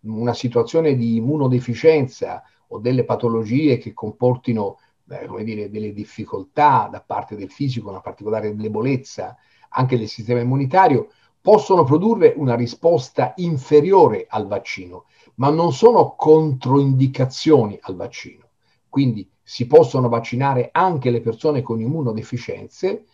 una 0.00 0.32
situazione 0.32 0.94
di 0.96 1.16
immunodeficienza 1.16 2.42
o 2.68 2.78
delle 2.78 3.04
patologie 3.04 3.76
che 3.76 3.92
comportino 3.92 4.78
eh, 5.10 5.26
come 5.26 5.44
dire, 5.44 5.68
delle 5.70 5.92
difficoltà 5.92 6.88
da 6.90 7.02
parte 7.02 7.36
del 7.36 7.50
fisico, 7.50 7.90
una 7.90 8.00
particolare 8.00 8.54
debolezza 8.56 9.36
anche 9.70 9.98
del 9.98 10.08
sistema 10.08 10.40
immunitario, 10.40 11.10
possono 11.42 11.84
produrre 11.84 12.32
una 12.36 12.54
risposta 12.54 13.34
inferiore 13.36 14.26
al 14.28 14.46
vaccino, 14.46 15.04
ma 15.34 15.50
non 15.50 15.72
sono 15.72 16.14
controindicazioni 16.16 17.78
al 17.82 17.96
vaccino. 17.96 18.48
Quindi 18.88 19.28
si 19.42 19.66
possono 19.66 20.08
vaccinare 20.08 20.70
anche 20.72 21.10
le 21.10 21.20
persone 21.20 21.60
con 21.60 21.80
immunodeficienze, 21.80 23.04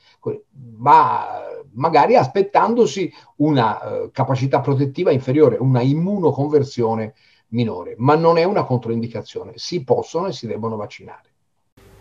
ma 0.78 1.44
magari 1.76 2.16
aspettandosi 2.16 3.12
una 3.36 3.78
uh, 3.78 4.10
capacità 4.12 4.60
protettiva 4.60 5.10
inferiore, 5.10 5.56
una 5.58 5.82
immunoconversione 5.82 7.14
minore, 7.48 7.94
ma 7.98 8.14
non 8.16 8.38
è 8.38 8.44
una 8.44 8.64
controindicazione. 8.64 9.52
Si 9.54 9.84
possono 9.84 10.26
e 10.26 10.32
si 10.32 10.46
debbono 10.46 10.76
vaccinare. 10.76 11.30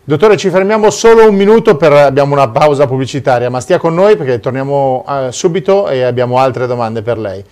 Dottore, 0.04 0.36
ci 0.36 0.50
fermiamo 0.50 0.88
solo 0.90 1.28
un 1.28 1.34
minuto 1.34 1.76
per 1.76 1.92
abbiamo 1.92 2.32
una 2.34 2.48
pausa 2.48 2.86
pubblicitaria, 2.86 3.50
ma 3.50 3.60
stia 3.60 3.78
con 3.78 3.94
noi 3.94 4.16
perché 4.16 4.38
torniamo 4.38 5.04
uh, 5.06 5.30
subito 5.30 5.88
e 5.88 6.02
abbiamo 6.02 6.38
altre 6.38 6.66
domande 6.66 7.02
per 7.02 7.18
lei. 7.18 7.44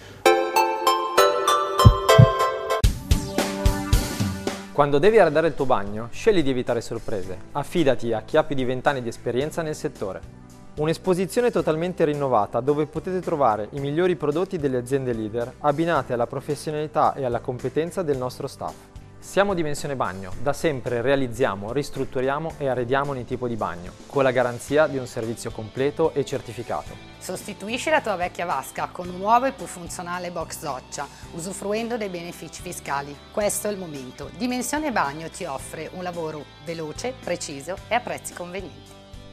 Quando 4.73 4.99
devi 4.99 5.19
arredare 5.19 5.49
il 5.49 5.55
tuo 5.55 5.67
bagno, 5.67 6.09
scegli 6.11 6.43
di 6.43 6.51
evitare 6.51 6.81
sorprese. 6.81 7.39
Affidati 7.53 8.13
a 8.13 8.23
chi 8.23 8.37
ha 8.37 8.43
più 8.43 8.57
di 8.57 8.65
20 8.65 8.89
anni 8.89 9.03
di 9.03 9.09
esperienza 9.09 9.63
nel 9.63 9.77
settore. 9.77 10.44
Un'esposizione 10.77 11.53
totalmente 11.53 12.05
rinnovata 12.05 12.59
dove 12.59 12.87
potete 12.87 13.21
trovare 13.21 13.69
i 13.75 13.79
migliori 13.79 14.17
prodotti 14.17 14.59
delle 14.59 14.79
aziende 14.79 15.13
leader 15.13 15.55
abbinate 15.61 16.13
alla 16.13 16.27
professionalità 16.27 17.15
e 17.15 17.25
alla 17.25 17.39
competenza 17.39 18.03
del 18.03 18.17
nostro 18.17 18.49
staff. 18.49 18.75
Siamo 19.21 19.55
Dimensione 19.55 19.95
Bagno, 19.95 20.33
da 20.43 20.53
sempre 20.53 21.01
realizziamo, 21.01 21.73
ristrutturiamo 21.73 22.55
e 22.59 22.67
arrediamo 22.67 23.13
ogni 23.13 23.25
tipo 23.25 23.47
di 23.47 23.55
bagno, 23.55 23.93
con 24.07 24.25
la 24.25 24.33
garanzia 24.33 24.89
di 24.89 24.99
un 24.99 25.07
servizio 25.07 25.53
completo 25.53 26.13
e 26.13 26.25
certificato. 26.25 26.93
Sostituisci 27.19 27.89
la 27.89 28.01
tua 28.01 28.17
vecchia 28.17 28.45
vasca 28.45 28.89
con 28.91 29.09
un 29.09 29.19
nuovo 29.19 29.47
e 29.47 29.53
più 29.53 29.67
funzionale 29.67 30.33
box 30.33 30.61
doccia, 30.61 31.07
usufruendo 31.35 31.97
dei 31.97 32.09
benefici 32.09 32.61
fiscali. 32.61 33.17
Questo 33.31 33.69
è 33.69 33.71
il 33.71 33.79
momento. 33.79 34.29
Dimensione 34.37 34.91
Bagno 34.91 35.31
ti 35.31 35.45
offre 35.45 35.89
un 35.93 36.03
lavoro 36.03 36.45
veloce, 36.65 37.15
preciso 37.23 37.77
e 37.87 37.95
a 37.95 38.01
prezzi 38.01 38.35
convenienti. 38.35 38.84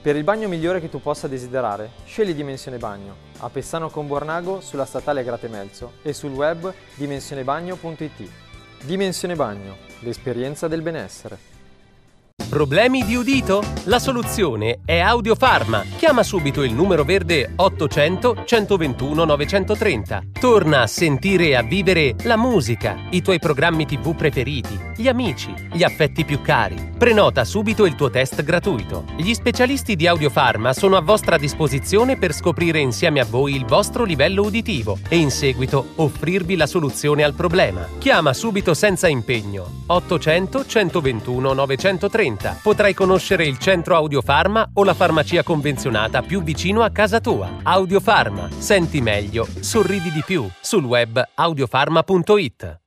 Per 0.02 0.16
il 0.16 0.24
bagno 0.24 0.48
migliore 0.48 0.82
che 0.82 0.90
tu 0.90 1.00
possa 1.00 1.28
desiderare, 1.28 1.92
scegli 2.06 2.34
Dimensione 2.34 2.80
Bagno, 2.80 3.16
a 3.38 3.50
Pessano 3.50 3.92
con 3.92 4.08
Bornago 4.08 4.60
sulla 4.60 4.86
statale 4.86 5.24
Gratemelzo 5.24 5.98
e 6.02 6.12
sul 6.12 6.32
web 6.32 6.74
dimensionebagno.it. 6.96 8.30
Dimensione 8.82 9.36
Bagno, 9.36 9.78
l'esperienza 10.00 10.68
del 10.68 10.82
benessere. 10.82 11.51
Problemi 12.52 13.06
di 13.06 13.16
udito? 13.16 13.64
La 13.86 13.98
soluzione 13.98 14.82
è 14.84 15.00
Audiofarma. 15.00 15.86
Chiama 15.96 16.22
subito 16.22 16.64
il 16.64 16.74
numero 16.74 17.06
verde 17.06 17.54
800 17.56 18.44
121 18.44 19.24
930. 19.24 20.22
Torna 20.38 20.82
a 20.82 20.88
sentire 20.88 21.46
e 21.46 21.56
a 21.56 21.62
vivere 21.62 22.14
la 22.24 22.36
musica, 22.36 22.98
i 23.12 23.22
tuoi 23.22 23.40
programmi 23.40 23.86
TV 23.86 24.14
preferiti, 24.18 24.78
gli 24.98 25.08
amici, 25.08 25.54
gli 25.72 25.82
affetti 25.82 26.26
più 26.26 26.42
cari. 26.42 26.90
Prenota 26.98 27.46
subito 27.46 27.86
il 27.86 27.96
tuo 27.96 28.10
test 28.10 28.44
gratuito. 28.44 29.06
Gli 29.16 29.34
specialisti 29.34 29.96
di 29.96 30.06
Audiofarma 30.06 30.74
sono 30.74 30.98
a 30.98 31.02
vostra 31.02 31.38
disposizione 31.38 32.18
per 32.18 32.34
scoprire 32.34 32.80
insieme 32.80 33.22
a 33.22 33.26
voi 33.26 33.56
il 33.56 33.64
vostro 33.66 34.04
livello 34.04 34.44
uditivo 34.44 34.98
e 35.08 35.16
in 35.16 35.32
seguito 35.32 35.94
offrirvi 35.96 36.58
la 36.58 36.68
soluzione 36.68 37.24
al 37.24 37.34
problema. 37.34 37.88
Chiama 37.98 38.34
subito 38.34 38.74
senza 38.74 39.08
impegno 39.08 39.84
800 39.88 40.66
121 40.66 41.54
930 41.54 42.41
30 42.42 42.58
potrai 42.62 42.94
conoscere 42.94 43.46
il 43.46 43.58
centro 43.60 43.96
Audiofarma 43.96 44.72
o 44.74 44.84
la 44.84 44.96
farmacia 44.96 45.44
convenzionata 45.44 46.22
più 46.22 46.42
vicino 46.42 46.82
a 46.82 46.90
casa 46.90 47.20
tua. 47.20 47.60
Audiofarma. 47.64 48.50
Senti 48.58 49.00
meglio, 49.00 49.48
sorridi 49.60 50.12
di 50.12 50.24
più. 50.26 50.50
Sul 50.60 50.84
web 50.84 51.22
audiofarma.it. 51.36 52.80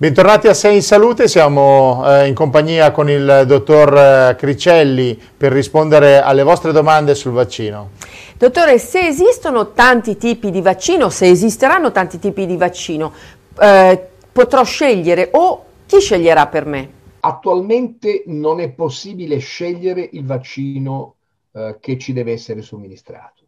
Bentornati 0.00 0.46
a 0.46 0.54
Sei 0.54 0.76
in 0.76 0.82
Salute, 0.82 1.26
siamo 1.26 2.04
eh, 2.06 2.28
in 2.28 2.34
compagnia 2.34 2.92
con 2.92 3.10
il 3.10 3.42
dottor 3.48 3.96
eh, 3.96 4.36
Cricelli 4.38 5.20
per 5.36 5.50
rispondere 5.50 6.20
alle 6.22 6.44
vostre 6.44 6.70
domande 6.70 7.16
sul 7.16 7.32
vaccino. 7.32 7.90
Dottore, 8.36 8.78
se 8.78 9.08
esistono 9.08 9.72
tanti 9.72 10.16
tipi 10.16 10.52
di 10.52 10.60
vaccino, 10.60 11.08
se 11.08 11.28
esisteranno 11.28 11.90
tanti 11.90 12.20
tipi 12.20 12.46
di 12.46 12.56
vaccino, 12.56 13.12
eh, 13.58 14.08
potrò 14.30 14.62
scegliere 14.62 15.30
o 15.32 15.64
chi 15.88 16.00
sceglierà 16.00 16.48
per 16.48 16.66
me? 16.66 16.90
Attualmente 17.20 18.24
non 18.26 18.60
è 18.60 18.70
possibile 18.70 19.38
scegliere 19.38 20.06
il 20.12 20.26
vaccino 20.26 21.14
eh, 21.52 21.78
che 21.80 21.96
ci 21.96 22.12
deve 22.12 22.32
essere 22.32 22.60
somministrato. 22.60 23.44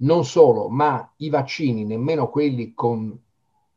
Non 0.00 0.26
solo, 0.26 0.68
ma 0.68 1.10
i 1.16 1.30
vaccini, 1.30 1.86
nemmeno 1.86 2.28
quelli 2.28 2.74
con 2.74 3.18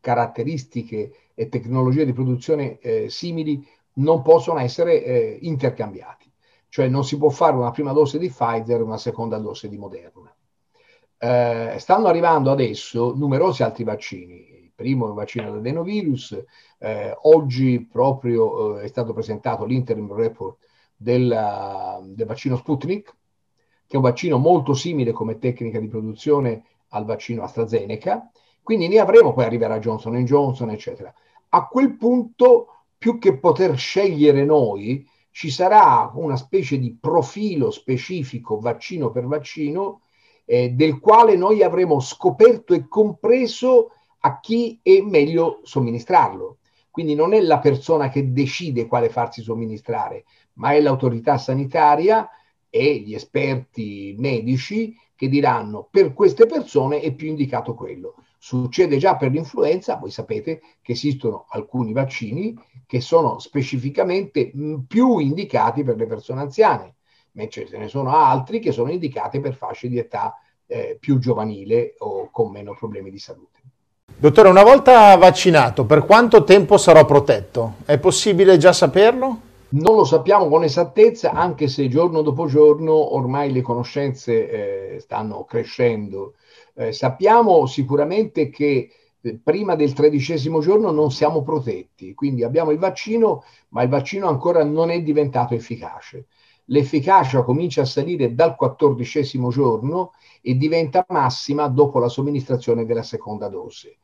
caratteristiche 0.02 1.14
e 1.34 1.48
tecnologie 1.48 2.04
di 2.04 2.12
produzione 2.12 2.80
eh, 2.80 3.10
simili, 3.10 3.66
non 3.94 4.22
possono 4.24 4.60
essere 4.60 5.04
eh, 5.06 5.38
intercambiati. 5.44 6.30
Cioè 6.68 6.90
non 6.90 7.06
si 7.06 7.18
può 7.18 7.30
fare 7.30 7.56
una 7.56 7.72
prima 7.72 7.94
dose 7.94 8.20
di 8.20 8.28
Pfizer 8.28 8.82
e 8.82 8.84
una 8.84 8.98
seconda 8.98 9.38
dose 9.38 9.70
di 9.70 9.78
Moderna. 9.78 10.36
Eh, 11.18 11.76
stanno 11.80 12.08
arrivando 12.08 12.52
adesso 12.52 13.14
numerosi 13.16 13.64
altri 13.64 13.86
vaccini. 13.86 14.50
Il 14.64 14.72
primo 14.76 15.06
è 15.06 15.10
il 15.10 15.16
vaccino 15.16 15.46
dell'adenovirus. 15.46 16.44
Eh, 16.84 17.16
oggi 17.22 17.86
proprio 17.86 18.80
eh, 18.80 18.86
è 18.86 18.88
stato 18.88 19.14
presentato 19.14 19.66
l'interim 19.66 20.12
report 20.12 20.58
del, 20.96 21.28
del 22.16 22.26
vaccino 22.26 22.56
Sputnik, 22.56 23.16
che 23.86 23.94
è 23.94 23.98
un 23.98 24.02
vaccino 24.02 24.40
molto 24.40 24.74
simile 24.74 25.12
come 25.12 25.38
tecnica 25.38 25.80
di 25.80 25.88
produzione 25.88 26.64
al 26.90 27.06
vaccino 27.06 27.44
AstraZeneca. 27.44 28.32
Quindi 28.64 28.88
ne 28.88 28.98
avremo, 28.98 29.32
poi 29.32 29.46
arriverà 29.46 29.78
Johnson 29.78 30.16
Johnson, 30.26 30.72
eccetera. 30.72 31.14
A 31.50 31.68
quel 31.68 31.96
punto, 31.98 32.86
più 32.98 33.20
che 33.20 33.38
poter 33.38 33.78
scegliere 33.78 34.44
noi, 34.44 35.08
ci 35.30 35.52
sarà 35.52 36.12
una 36.16 36.36
specie 36.36 36.80
di 36.80 36.98
profilo 37.00 37.70
specifico 37.70 38.60
vaccino 38.60 39.12
per 39.12 39.28
vaccino 39.28 40.02
eh, 40.46 40.72
del 40.72 41.00
quale 41.00 41.36
noi 41.36 41.62
avremo 41.62 42.00
scoperto 42.00 42.74
e 42.74 42.88
compreso 42.88 43.92
a 44.22 44.40
chi 44.40 44.80
è 44.82 45.00
meglio 45.02 45.60
somministrarlo. 45.62 46.58
Quindi 46.92 47.16
non 47.16 47.34
è 47.34 47.40
la 47.42 47.60
persona 47.60 48.10
che 48.10 48.34
decide 48.34 48.86
quale 48.86 49.10
farsi 49.10 49.42
somministrare, 49.42 50.26
ma 50.54 50.74
è 50.74 50.82
l'autorità 50.82 51.38
sanitaria 51.38 52.30
e 52.70 52.98
gli 52.98 53.14
esperti 53.14 54.14
medici 54.20 54.96
che 55.16 55.30
diranno 55.30 55.88
per 55.90 56.14
queste 56.14 56.46
persone 56.46 57.00
è 57.00 57.14
più 57.14 57.28
indicato 57.28 57.76
quello. 57.76 58.16
Succede 58.38 58.98
già 58.98 59.16
per 59.16 59.32
l'influenza, 59.32 59.96
voi 59.96 60.10
sapete 60.10 60.62
che 60.82 60.94
esistono 60.94 61.46
alcuni 61.50 61.94
vaccini 61.94 62.58
che 62.86 63.00
sono 63.00 63.40
specificamente 63.40 64.52
più 64.88 65.20
indicati 65.20 65.84
per 65.84 65.96
le 65.96 66.08
persone 66.08 66.42
anziane, 66.42 66.96
mentre 67.34 67.68
ce 67.68 67.78
ne 67.78 67.88
sono 67.88 68.16
altri 68.16 68.60
che 68.60 68.72
sono 68.72 68.92
indicati 68.92 69.40
per 69.40 69.54
fasce 69.54 69.88
di 69.88 69.98
età 69.98 70.36
eh, 70.66 70.98
più 71.00 71.20
giovanile 71.20 71.94
o 72.00 72.30
con 72.32 72.52
meno 72.52 72.74
problemi 72.74 73.12
di 73.12 73.20
salute. 73.20 73.60
Dottore, 74.22 74.50
una 74.50 74.62
volta 74.62 75.18
vaccinato, 75.18 75.86
per 75.86 76.06
quanto 76.06 76.44
tempo 76.44 76.78
sarò 76.78 77.06
protetto? 77.06 77.78
È 77.86 77.98
possibile 77.98 78.58
già 78.58 78.72
saperlo? 78.72 79.40
Non 79.70 79.96
lo 79.96 80.04
sappiamo 80.06 80.48
con 80.48 80.64
esattezza, 80.64 81.32
anche 81.32 81.68
se 81.68 81.90
giorno 81.90 82.22
dopo 82.22 82.46
giorno 82.46 83.16
ormai 83.16 83.52
le 83.52 83.64
conoscenze 83.64 84.94
eh, 84.94 85.00
stanno 85.00 85.44
crescendo. 85.44 86.36
Eh, 86.76 86.92
sappiamo 86.92 87.66
sicuramente 87.66 88.52
che 88.52 88.92
eh, 89.20 89.40
prima 89.44 89.74
del 89.74 89.94
tredicesimo 89.94 90.60
giorno 90.60 90.92
non 90.92 91.10
siamo 91.10 91.42
protetti, 91.42 92.14
quindi 92.14 92.44
abbiamo 92.44 92.70
il 92.70 92.78
vaccino, 92.78 93.44
ma 93.70 93.82
il 93.82 93.90
vaccino 93.90 94.28
ancora 94.28 94.64
non 94.64 94.92
è 94.92 95.02
diventato 95.02 95.56
efficace. 95.56 96.28
L'efficacia 96.72 97.44
comincia 97.44 97.82
a 97.82 97.86
salire 97.86 98.34
dal 98.34 98.56
quattordicesimo 98.56 99.50
giorno 99.50 100.14
e 100.42 100.56
diventa 100.56 101.06
massima 101.10 101.68
dopo 101.68 102.00
la 102.00 102.08
somministrazione 102.08 102.86
della 102.86 103.04
seconda 103.04 103.50
dose. 103.50 103.98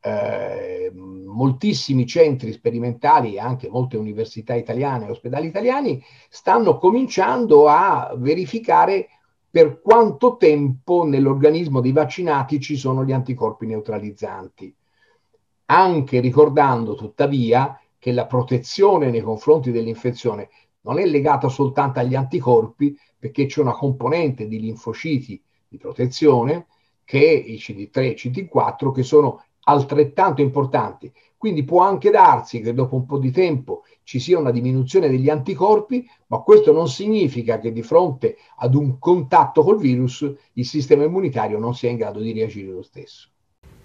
Eh, 0.00 0.90
moltissimi 0.94 2.06
centri 2.06 2.52
sperimentali 2.52 3.38
anche 3.38 3.68
molte 3.68 3.96
università 3.96 4.54
italiane 4.54 5.06
e 5.06 5.10
ospedali 5.10 5.46
italiani 5.46 6.02
stanno 6.28 6.76
cominciando 6.78 7.68
a 7.68 8.12
verificare 8.16 9.08
per 9.48 9.80
quanto 9.80 10.36
tempo 10.36 11.04
nell'organismo 11.04 11.80
dei 11.80 11.92
vaccinati 11.92 12.60
ci 12.60 12.76
sono 12.76 13.04
gli 13.04 13.12
anticorpi 13.12 13.66
neutralizzanti, 13.66 14.74
anche 15.66 16.20
ricordando 16.20 16.94
tuttavia 16.94 17.78
che 17.98 18.12
la 18.12 18.26
protezione 18.26 19.10
nei 19.10 19.20
confronti 19.20 19.70
dell'infezione 19.70 20.48
non 20.82 20.98
è 20.98 21.06
legata 21.06 21.48
soltanto 21.48 21.98
agli 21.98 22.14
anticorpi, 22.14 22.96
perché 23.18 23.46
c'è 23.46 23.60
una 23.60 23.72
componente 23.72 24.46
di 24.46 24.60
linfociti 24.60 25.40
di 25.68 25.78
protezione 25.78 26.66
che 27.04 27.18
i 27.18 27.56
CD3 27.56 27.98
e 27.98 28.14
CD4 28.14 28.92
che 28.92 29.02
sono 29.02 29.44
altrettanto 29.64 30.40
importanti. 30.40 31.12
Quindi 31.36 31.64
può 31.64 31.82
anche 31.82 32.10
darsi 32.10 32.60
che 32.60 32.72
dopo 32.72 32.94
un 32.94 33.04
po' 33.04 33.18
di 33.18 33.32
tempo 33.32 33.82
ci 34.04 34.20
sia 34.20 34.38
una 34.38 34.52
diminuzione 34.52 35.08
degli 35.08 35.28
anticorpi, 35.28 36.08
ma 36.28 36.38
questo 36.38 36.72
non 36.72 36.88
significa 36.88 37.58
che 37.58 37.72
di 37.72 37.82
fronte 37.82 38.36
ad 38.56 38.74
un 38.74 38.98
contatto 38.98 39.62
col 39.62 39.78
virus 39.78 40.32
il 40.52 40.64
sistema 40.64 41.04
immunitario 41.04 41.58
non 41.58 41.74
sia 41.74 41.90
in 41.90 41.96
grado 41.96 42.20
di 42.20 42.32
reagire 42.32 42.70
lo 42.70 42.82
stesso. 42.82 43.31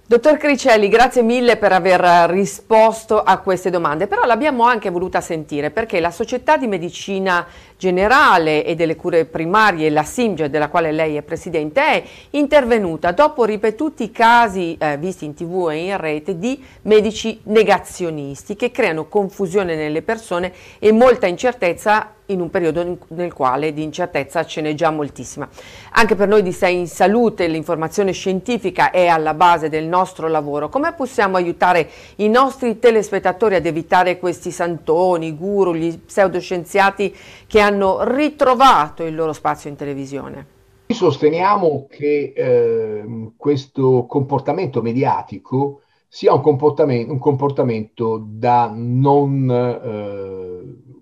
Dottor 0.09 0.37
Cricelli, 0.37 0.87
grazie 0.87 1.21
mille 1.21 1.57
per 1.57 1.73
aver 1.73 2.29
risposto 2.29 3.21
a 3.21 3.39
queste 3.39 3.69
domande, 3.69 4.07
però 4.07 4.23
l'abbiamo 4.23 4.63
anche 4.63 4.89
voluta 4.89 5.19
sentire 5.19 5.69
perché 5.69 5.99
la 5.99 6.11
Società 6.11 6.55
di 6.55 6.65
Medicina 6.65 7.45
Generale 7.77 8.65
e 8.65 8.73
delle 8.73 8.95
Cure 8.95 9.25
Primarie, 9.25 9.91
la 9.91 10.03
SIMGE, 10.03 10.49
della 10.49 10.67
quale 10.69 10.91
lei 10.91 11.15
è 11.15 11.21
Presidente, 11.21 11.81
è 11.81 12.03
intervenuta 12.31 13.11
dopo 13.11 13.45
ripetuti 13.45 14.11
casi 14.11 14.75
eh, 14.79 14.97
visti 14.97 15.25
in 15.25 15.35
tv 15.35 15.69
e 15.69 15.85
in 15.85 15.97
rete 15.97 16.39
di 16.39 16.63
medici 16.83 17.39
negazionisti 17.43 18.55
che 18.55 18.71
creano 18.71 19.07
confusione 19.07 19.75
nelle 19.75 20.01
persone 20.01 20.51
e 20.79 20.91
molta 20.91 21.27
incertezza 21.27 22.13
in 22.27 22.41
un 22.41 22.49
periodo 22.49 22.97
nel 23.09 23.33
quale 23.33 23.73
di 23.73 23.83
incertezza 23.83 24.45
ce 24.45 24.61
n'è 24.61 24.73
già 24.73 24.89
moltissima. 24.89 25.47
Anche 25.91 26.15
per 26.15 26.27
noi 26.27 26.41
di 26.41 26.51
Sei 26.51 26.77
in 26.77 26.87
Salute 26.87 27.47
l'informazione 27.47 28.11
scientifica 28.11 28.91
è 28.91 29.07
alla 29.07 29.33
base 29.33 29.69
del 29.69 29.85
nostro 29.85 30.27
lavoro. 30.27 30.69
Come 30.69 30.93
possiamo 30.93 31.37
aiutare 31.37 31.89
i 32.17 32.27
nostri 32.27 32.79
telespettatori 32.79 33.55
ad 33.55 33.65
evitare 33.65 34.19
questi 34.19 34.51
santoni, 34.51 35.35
guru, 35.35 35.73
gli 35.73 35.97
pseudoscienziati 35.97 37.15
che 37.47 37.59
hanno 37.59 37.66
ritrovato 38.03 39.03
il 39.03 39.15
loro 39.15 39.33
spazio 39.33 39.69
in 39.69 39.75
televisione? 39.75 40.55
Sosteniamo 40.87 41.87
che 41.89 42.33
eh, 42.35 43.31
questo 43.35 44.05
comportamento 44.05 44.81
mediatico 44.81 45.81
sia 46.07 46.33
un 46.33 46.41
comportamento, 46.41 47.11
un 47.11 47.19
comportamento 47.19 48.23
da 48.25 48.71
non... 48.73 49.49
Eh, 49.83 50.95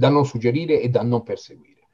da 0.00 0.08
non 0.08 0.24
suggerire 0.24 0.80
e 0.80 0.88
da 0.88 1.02
non 1.02 1.22
perseguire. 1.22 1.88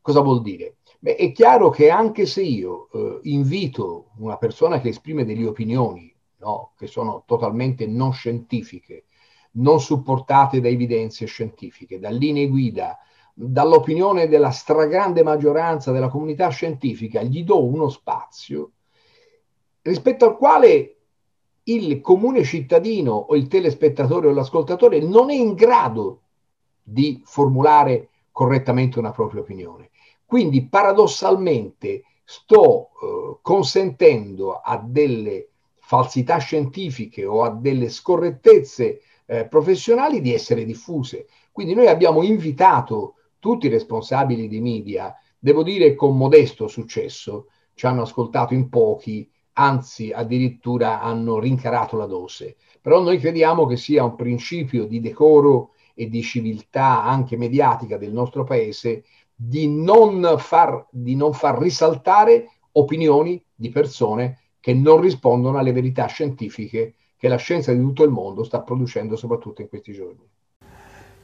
Cosa 0.00 0.20
vuol 0.20 0.40
dire? 0.40 0.76
Beh, 0.98 1.16
è 1.16 1.30
chiaro 1.30 1.68
che 1.68 1.90
anche 1.90 2.24
se 2.24 2.40
io 2.40 2.88
eh, 2.90 3.18
invito 3.24 4.12
una 4.16 4.38
persona 4.38 4.80
che 4.80 4.88
esprime 4.88 5.26
delle 5.26 5.46
opinioni 5.46 6.10
no, 6.38 6.72
che 6.78 6.86
sono 6.86 7.22
totalmente 7.26 7.86
non 7.86 8.14
scientifiche, 8.14 9.04
non 9.52 9.78
supportate 9.78 10.62
da 10.62 10.68
evidenze 10.68 11.26
scientifiche, 11.26 11.98
da 11.98 12.08
linee 12.08 12.48
guida, 12.48 12.98
dall'opinione 13.34 14.28
della 14.28 14.50
stragrande 14.50 15.22
maggioranza 15.22 15.92
della 15.92 16.08
comunità 16.08 16.48
scientifica, 16.48 17.22
gli 17.22 17.44
do 17.44 17.64
uno 17.64 17.88
spazio 17.88 18.72
rispetto 19.82 20.26
al 20.26 20.36
quale 20.36 20.96
il 21.64 22.00
comune 22.00 22.42
cittadino 22.44 23.12
o 23.12 23.36
il 23.36 23.48
telespettatore 23.48 24.28
o 24.28 24.32
l'ascoltatore 24.32 25.00
non 25.00 25.30
è 25.30 25.34
in 25.34 25.54
grado 25.54 26.22
di 26.82 27.20
formulare 27.24 28.08
correttamente 28.32 28.98
una 28.98 29.12
propria 29.12 29.42
opinione. 29.42 29.90
Quindi 30.24 30.66
paradossalmente 30.66 32.04
sto 32.24 32.90
eh, 33.02 33.38
consentendo 33.42 34.60
a 34.60 34.82
delle 34.84 35.48
falsità 35.78 36.38
scientifiche 36.38 37.24
o 37.24 37.42
a 37.42 37.50
delle 37.50 37.88
scorrettezze 37.88 39.00
eh, 39.26 39.46
professionali 39.46 40.20
di 40.20 40.32
essere 40.32 40.64
diffuse. 40.64 41.26
Quindi 41.50 41.74
noi 41.74 41.88
abbiamo 41.88 42.22
invitato 42.22 43.14
tutti 43.40 43.66
i 43.66 43.70
responsabili 43.70 44.46
dei 44.46 44.60
media, 44.60 45.12
devo 45.36 45.64
dire 45.64 45.96
con 45.96 46.16
modesto 46.16 46.68
successo, 46.68 47.46
ci 47.74 47.86
hanno 47.86 48.02
ascoltato 48.02 48.54
in 48.54 48.68
pochi, 48.68 49.28
anzi 49.54 50.12
addirittura 50.12 51.00
hanno 51.00 51.40
rincarato 51.40 51.96
la 51.96 52.06
dose. 52.06 52.56
Però 52.80 53.02
noi 53.02 53.18
crediamo 53.18 53.66
che 53.66 53.76
sia 53.76 54.04
un 54.04 54.14
principio 54.14 54.86
di 54.86 55.00
decoro 55.00 55.72
e 55.94 56.08
di 56.08 56.22
civiltà 56.22 57.02
anche 57.02 57.36
mediatica 57.36 57.96
del 57.96 58.12
nostro 58.12 58.44
paese 58.44 59.04
di 59.34 59.68
non 59.68 60.36
far, 60.38 60.86
di 60.90 61.16
non 61.16 61.32
far 61.32 61.58
risaltare 61.58 62.50
opinioni 62.72 63.42
di 63.54 63.70
persone 63.70 64.38
che 64.60 64.74
non 64.74 65.00
rispondono 65.00 65.58
alle 65.58 65.72
verità 65.72 66.06
scientifiche 66.06 66.94
che 67.16 67.28
la 67.28 67.36
scienza 67.36 67.72
di 67.72 67.80
tutto 67.80 68.04
il 68.04 68.10
mondo 68.10 68.44
sta 68.44 68.62
producendo 68.62 69.16
soprattutto 69.16 69.62
in 69.62 69.68
questi 69.68 69.92
giorni. 69.92 70.26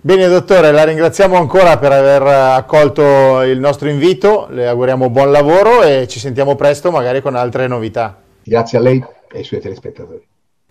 Bene 0.07 0.29
dottore, 0.29 0.71
la 0.71 0.85
ringraziamo 0.85 1.37
ancora 1.37 1.79
per 1.79 1.91
aver 1.91 2.23
accolto 2.23 3.43
il 3.43 3.59
nostro 3.59 3.89
invito, 3.89 4.47
le 4.51 4.69
auguriamo 4.69 5.11
buon 5.11 5.33
lavoro 5.33 5.83
e 5.83 6.07
ci 6.07 6.21
sentiamo 6.21 6.55
presto 6.55 6.93
magari 6.93 7.21
con 7.21 7.35
altre 7.35 7.67
novità. 7.67 8.17
Grazie 8.45 8.79
a 8.79 8.83
lei 8.83 9.05
e 9.33 9.39
ai 9.39 9.43
suoi 9.43 9.59
telespettatori. 9.59 10.25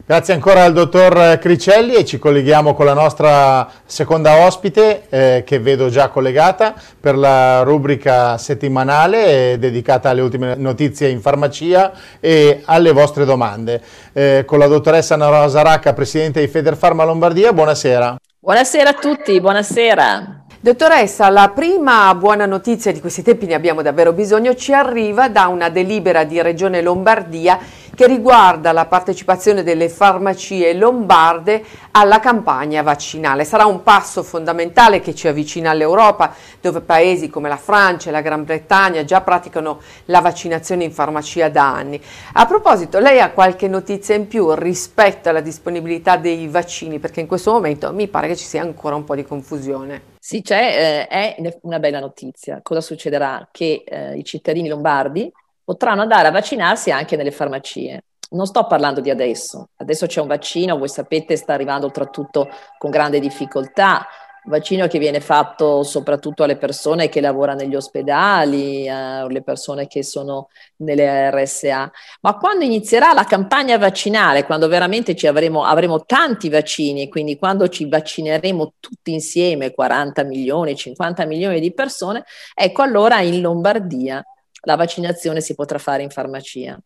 Grazie 0.05 0.35
ancora 0.35 0.63
al 0.63 0.71
dottor 0.71 1.37
Cricelli 1.37 1.95
e 1.95 2.05
ci 2.05 2.17
colleghiamo 2.17 2.73
con 2.73 2.85
la 2.85 2.93
nostra 2.93 3.69
seconda 3.83 4.45
ospite 4.45 5.07
eh, 5.09 5.43
che 5.45 5.59
vedo 5.59 5.89
già 5.89 6.07
collegata 6.07 6.73
per 6.97 7.17
la 7.17 7.61
rubrica 7.63 8.37
settimanale 8.37 9.51
eh, 9.51 9.59
dedicata 9.59 10.11
alle 10.11 10.21
ultime 10.21 10.55
notizie 10.55 11.09
in 11.09 11.19
farmacia 11.19 11.91
e 12.21 12.61
alle 12.63 12.93
vostre 12.93 13.25
domande. 13.25 13.81
Eh, 14.13 14.43
con 14.45 14.59
la 14.59 14.67
dottoressa 14.67 15.15
Anna 15.15 15.27
Rosa 15.27 15.61
Racca, 15.61 15.91
presidente 15.91 16.39
di 16.39 16.47
Federfarma 16.47 17.03
Lombardia, 17.03 17.51
buonasera. 17.51 18.15
Buonasera 18.45 18.91
a 18.91 18.93
tutti, 18.93 19.41
buonasera. 19.41 20.43
Dottoressa, 20.59 21.29
la 21.29 21.49
prima 21.49 22.13
buona 22.13 22.45
notizia 22.45 22.91
di 22.91 23.01
questi 23.01 23.23
tempi 23.23 23.47
ne 23.47 23.55
abbiamo 23.55 23.81
davvero 23.81 24.13
bisogno, 24.13 24.53
ci 24.53 24.71
arriva 24.71 25.29
da 25.29 25.47
una 25.47 25.69
delibera 25.69 26.23
di 26.25 26.39
Regione 26.39 26.83
Lombardia 26.83 27.57
che 27.95 28.05
riguarda 28.07 28.71
la 28.71 28.85
partecipazione 28.85 29.63
delle 29.63 29.89
farmacie 29.89 30.73
lombarde 30.73 31.63
alla 31.91 32.19
campagna 32.19 32.83
vaccinale. 32.83 33.45
Sarà 33.45 33.65
un 33.65 33.81
passo 33.81 34.21
fondamentale 34.21 34.99
che 34.99 35.15
ci 35.15 35.27
avvicina 35.27 35.71
all'Europa, 35.71 36.35
dove 36.61 36.81
paesi 36.81 37.29
come 37.29 37.49
la 37.49 37.57
Francia 37.57 38.09
e 38.09 38.11
la 38.11 38.21
Gran 38.21 38.43
Bretagna 38.43 39.03
già 39.05 39.21
praticano 39.21 39.79
la 40.05 40.19
vaccinazione 40.19 40.83
in 40.83 40.91
farmacia 40.91 41.49
da 41.49 41.73
anni. 41.73 41.99
A 42.33 42.45
proposito, 42.45 42.99
lei 42.99 43.19
ha 43.19 43.31
qualche 43.31 43.67
notizia 43.67 44.13
in 44.13 44.27
più 44.27 44.53
rispetto 44.53 45.29
alla 45.29 45.41
disponibilità 45.41 46.17
dei 46.17 46.47
vaccini? 46.47 46.99
Perché 46.99 47.21
in 47.21 47.27
questo 47.27 47.51
momento 47.51 47.93
mi 47.93 48.07
pare 48.07 48.27
che 48.27 48.35
ci 48.35 48.45
sia 48.45 48.61
ancora 48.61 48.95
un 48.95 49.05
po' 49.05 49.15
di 49.15 49.23
confusione. 49.23 50.13
Sì, 50.19 50.41
c'è, 50.41 51.07
eh, 51.09 51.37
è 51.37 51.59
una 51.61 51.79
bella 51.79 51.99
notizia. 51.99 52.59
Cosa 52.61 52.81
succederà? 52.81 53.47
Che 53.51 53.83
eh, 53.85 54.17
i 54.17 54.23
cittadini 54.23 54.67
lombardi 54.67 55.31
potranno 55.65 56.01
andare 56.01 56.27
a 56.27 56.31
vaccinarsi 56.31 56.91
anche 56.91 57.17
nelle 57.17 57.31
farmacie. 57.31 58.03
Non 58.29 58.45
sto 58.45 58.65
parlando 58.65 59.01
di 59.01 59.09
adesso, 59.09 59.69
adesso 59.77 60.05
c'è 60.05 60.21
un 60.21 60.27
vaccino, 60.27 60.77
voi 60.77 60.89
sapete 60.89 61.35
sta 61.35 61.53
arrivando 61.53 61.87
oltretutto 61.87 62.49
con 62.77 62.89
grande 62.89 63.19
difficoltà, 63.19 64.07
un 64.45 64.51
vaccino 64.51 64.85
che 64.87 64.99
viene 64.99 65.21
fatto 65.21 65.81
soprattutto 65.83 66.43
alle 66.43 66.57
persone 66.57 67.09
che 67.09 67.19
lavorano 67.19 67.61
negli 67.61 67.75
ospedali, 67.75 68.87
alle 68.87 69.41
persone 69.41 69.87
che 69.87 70.03
sono 70.03 70.49
nelle 70.77 71.31
RSA. 71.31 71.91
Ma 72.21 72.37
quando 72.37 72.63
inizierà 72.63 73.13
la 73.13 73.23
campagna 73.23 73.77
vaccinale, 73.77 74.45
quando 74.45 74.67
veramente 74.67 75.15
avremo, 75.27 75.63
avremo 75.63 76.03
tanti 76.05 76.49
vaccini, 76.49 77.09
quindi 77.09 77.37
quando 77.37 77.67
ci 77.69 77.87
vaccineremo 77.89 78.73
tutti 78.79 79.13
insieme, 79.13 79.71
40 79.71 80.23
milioni, 80.23 80.75
50 80.75 81.25
milioni 81.25 81.59
di 81.59 81.73
persone, 81.73 82.23
ecco 82.53 82.83
allora 82.83 83.21
in 83.21 83.41
Lombardia 83.41 84.23
la 84.65 84.75
vaccinazione 84.75 85.41
si 85.41 85.55
potrà 85.55 85.79
fare 85.79 86.03
in 86.03 86.09
farmacia. 86.09 86.79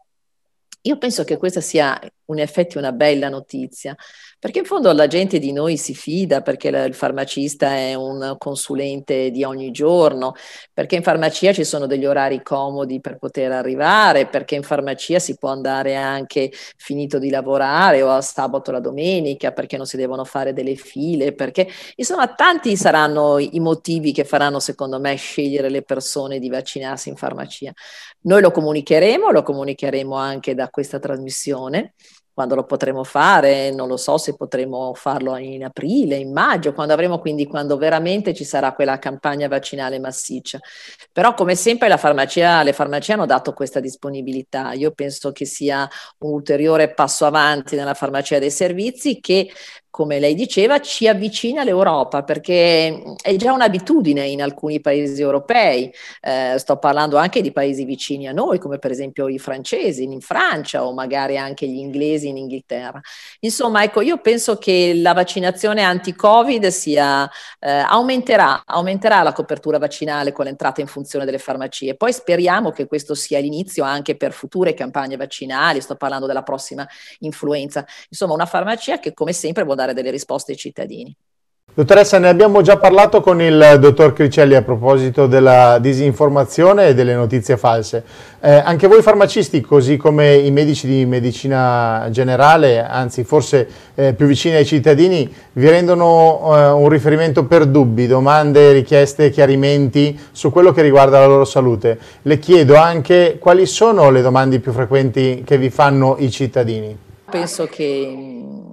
Io 0.83 0.97
penso 0.97 1.25
che 1.25 1.35
questa 1.35 1.59
sia 1.59 1.99
in 2.27 2.39
effetti 2.39 2.77
una 2.77 2.93
bella 2.93 3.27
notizia, 3.27 3.95
perché 4.39 4.59
in 4.59 4.65
fondo 4.65 4.93
la 4.93 5.07
gente 5.07 5.37
di 5.37 5.51
noi 5.51 5.75
si 5.75 5.93
fida, 5.93 6.41
perché 6.41 6.69
il 6.69 6.93
farmacista 6.93 7.75
è 7.75 7.93
un 7.93 8.35
consulente 8.37 9.31
di 9.31 9.43
ogni 9.43 9.71
giorno, 9.71 10.33
perché 10.73 10.95
in 10.95 11.03
farmacia 11.03 11.51
ci 11.51 11.65
sono 11.65 11.87
degli 11.87 12.05
orari 12.05 12.41
comodi 12.41 13.01
per 13.01 13.17
poter 13.17 13.51
arrivare, 13.51 14.27
perché 14.27 14.55
in 14.55 14.63
farmacia 14.63 15.19
si 15.19 15.37
può 15.37 15.49
andare 15.49 15.95
anche 15.95 16.51
finito 16.77 17.19
di 17.19 17.29
lavorare 17.29 18.01
o 18.01 18.11
a 18.11 18.21
sabato 18.21 18.71
la 18.71 18.79
domenica, 18.79 19.51
perché 19.51 19.75
non 19.75 19.85
si 19.85 19.97
devono 19.97 20.23
fare 20.23 20.53
delle 20.53 20.75
file, 20.75 21.33
perché 21.33 21.67
insomma 21.95 22.33
tanti 22.33 22.77
saranno 22.77 23.39
i 23.39 23.59
motivi 23.59 24.13
che 24.13 24.23
faranno 24.23 24.61
secondo 24.61 25.01
me 25.01 25.15
scegliere 25.15 25.69
le 25.69 25.81
persone 25.81 26.39
di 26.39 26.47
vaccinarsi 26.47 27.09
in 27.09 27.17
farmacia. 27.17 27.73
Noi 28.21 28.41
lo 28.41 28.51
comunicheremo, 28.51 29.31
lo 29.31 29.43
comunicheremo 29.43 30.15
anche 30.15 30.55
da 30.55 30.69
questa 30.69 30.97
trasmissione 30.99 31.93
quando 32.39 32.55
lo 32.55 32.63
potremo 32.63 33.03
fare, 33.03 33.69
non 33.69 33.89
lo 33.89 33.97
so 33.97 34.17
se 34.17 34.33
potremo 34.33 34.93
farlo 34.93 35.35
in 35.35 35.65
aprile, 35.65 36.15
in 36.15 36.31
maggio, 36.31 36.71
quando 36.71 36.93
avremo 36.93 37.19
quindi, 37.19 37.45
quando 37.45 37.75
veramente 37.75 38.33
ci 38.33 38.45
sarà 38.45 38.71
quella 38.71 38.97
campagna 38.97 39.49
vaccinale 39.49 39.99
massiccia. 39.99 40.57
Però 41.11 41.33
come 41.33 41.55
sempre 41.55 41.89
la 41.89 41.97
farmacia, 41.97 42.63
le 42.63 42.71
farmacie 42.71 43.11
hanno 43.11 43.25
dato 43.25 43.51
questa 43.51 43.81
disponibilità. 43.81 44.71
Io 44.71 44.91
penso 44.91 45.33
che 45.33 45.43
sia 45.43 45.85
un 46.19 46.31
ulteriore 46.31 46.93
passo 46.93 47.25
avanti 47.25 47.75
nella 47.75 47.93
farmacia 47.93 48.39
dei 48.39 48.51
servizi 48.51 49.19
che 49.19 49.51
come 49.99 50.17
lei 50.17 50.33
diceva, 50.33 50.79
ci 50.79 51.09
avvicina 51.09 51.63
all'Europa 51.63 52.23
perché 52.23 53.03
è 53.21 53.35
già 53.35 53.51
un'abitudine 53.51 54.25
in 54.27 54.41
alcuni 54.41 54.79
paesi 54.79 55.21
europei. 55.21 55.93
Eh, 56.21 56.55
sto 56.57 56.77
parlando 56.77 57.17
anche 57.17 57.41
di 57.41 57.51
paesi 57.51 57.83
vicini 57.83 58.25
a 58.25 58.31
noi, 58.31 58.59
come 58.59 58.79
per 58.79 58.91
esempio 58.91 59.27
i 59.27 59.37
francesi 59.39 60.03
in 60.03 60.21
Francia 60.21 60.85
o 60.85 60.93
magari 60.93 61.37
anche 61.37 61.67
gli 61.67 61.79
inglesi 61.79 62.29
in 62.29 62.37
Inghilterra. 62.37 63.01
Insomma, 63.41 63.83
ecco, 63.83 63.99
io 63.99 64.19
penso 64.19 64.57
che 64.57 64.93
la 64.95 65.11
vaccinazione 65.11 65.81
anti-Covid 65.83 66.67
sia, 66.67 67.29
eh, 67.59 67.69
aumenterà, 67.69 68.63
aumenterà 68.65 69.21
la 69.21 69.33
copertura 69.33 69.79
vaccinale 69.79 70.31
con 70.31 70.45
l'entrata 70.45 70.79
in 70.79 70.87
funzione 70.87 71.25
delle 71.25 71.39
farmacie. 71.39 71.95
Poi 71.95 72.13
speriamo 72.13 72.71
che 72.71 72.87
questo 72.87 73.15
sia 73.15 73.39
l'inizio 73.39 73.83
anche 73.83 74.15
per 74.15 74.31
future 74.31 74.73
campagne 74.73 75.17
vaccinali. 75.17 75.81
Sto 75.81 75.97
parlando 75.97 76.25
della 76.25 76.43
prossima 76.43 76.87
influenza. 77.19 77.85
Insomma, 78.07 78.33
una 78.33 78.45
farmacia 78.45 78.99
che 78.99 79.13
come 79.13 79.33
sempre 79.33 79.63
vuol 79.65 79.75
dare 79.75 79.87
delle 79.93 80.11
risposte 80.11 80.51
ai 80.51 80.57
cittadini. 80.57 81.15
Dottoressa, 81.71 82.17
ne 82.17 82.27
abbiamo 82.27 82.61
già 82.61 82.77
parlato 82.77 83.21
con 83.21 83.41
il 83.41 83.77
dottor 83.79 84.11
Cricelli 84.11 84.53
a 84.53 84.63
proposito 84.63 85.27
della 85.27 85.77
disinformazione 85.79 86.87
e 86.87 86.93
delle 86.93 87.13
notizie 87.13 87.55
false. 87.55 88.03
Eh, 88.41 88.51
anche 88.51 88.87
voi 88.87 89.01
farmacisti, 89.01 89.61
così 89.61 89.95
come 89.95 90.35
i 90.35 90.51
medici 90.51 90.87
di 90.87 91.05
medicina 91.05 92.07
generale, 92.11 92.83
anzi 92.83 93.23
forse 93.23 93.69
eh, 93.95 94.13
più 94.13 94.25
vicini 94.25 94.55
ai 94.55 94.65
cittadini, 94.65 95.33
vi 95.53 95.69
rendono 95.69 96.41
eh, 96.53 96.69
un 96.71 96.89
riferimento 96.89 97.45
per 97.45 97.65
dubbi, 97.65 98.07
domande, 98.07 98.73
richieste, 98.73 99.29
chiarimenti 99.29 100.19
su 100.31 100.51
quello 100.51 100.73
che 100.73 100.81
riguarda 100.81 101.19
la 101.19 101.27
loro 101.27 101.45
salute. 101.45 101.97
Le 102.23 102.39
chiedo 102.39 102.75
anche 102.75 103.37
quali 103.39 103.65
sono 103.65 104.09
le 104.09 104.21
domande 104.21 104.59
più 104.59 104.73
frequenti 104.73 105.43
che 105.45 105.57
vi 105.57 105.69
fanno 105.69 106.17
i 106.19 106.29
cittadini. 106.29 106.97
Penso 107.29 107.67
che 107.67 108.67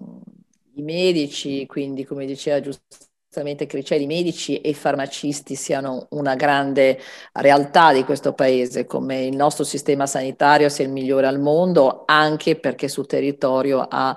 i 0.76 0.82
medici, 0.82 1.66
quindi 1.66 2.04
come 2.04 2.26
diceva 2.26 2.60
giustamente 2.60 3.66
Cricelli, 3.66 4.04
i 4.04 4.06
medici 4.06 4.60
e 4.60 4.70
i 4.70 4.74
farmacisti 4.74 5.54
siano 5.54 6.06
una 6.10 6.34
grande 6.34 6.98
realtà 7.32 7.92
di 7.92 8.04
questo 8.04 8.32
paese, 8.34 8.86
come 8.86 9.24
il 9.24 9.36
nostro 9.36 9.64
sistema 9.64 10.06
sanitario 10.06 10.68
sia 10.68 10.84
il 10.84 10.90
migliore 10.90 11.26
al 11.26 11.40
mondo, 11.40 12.02
anche 12.06 12.56
perché 12.56 12.88
sul 12.88 13.06
territorio 13.06 13.86
ha 13.88 14.16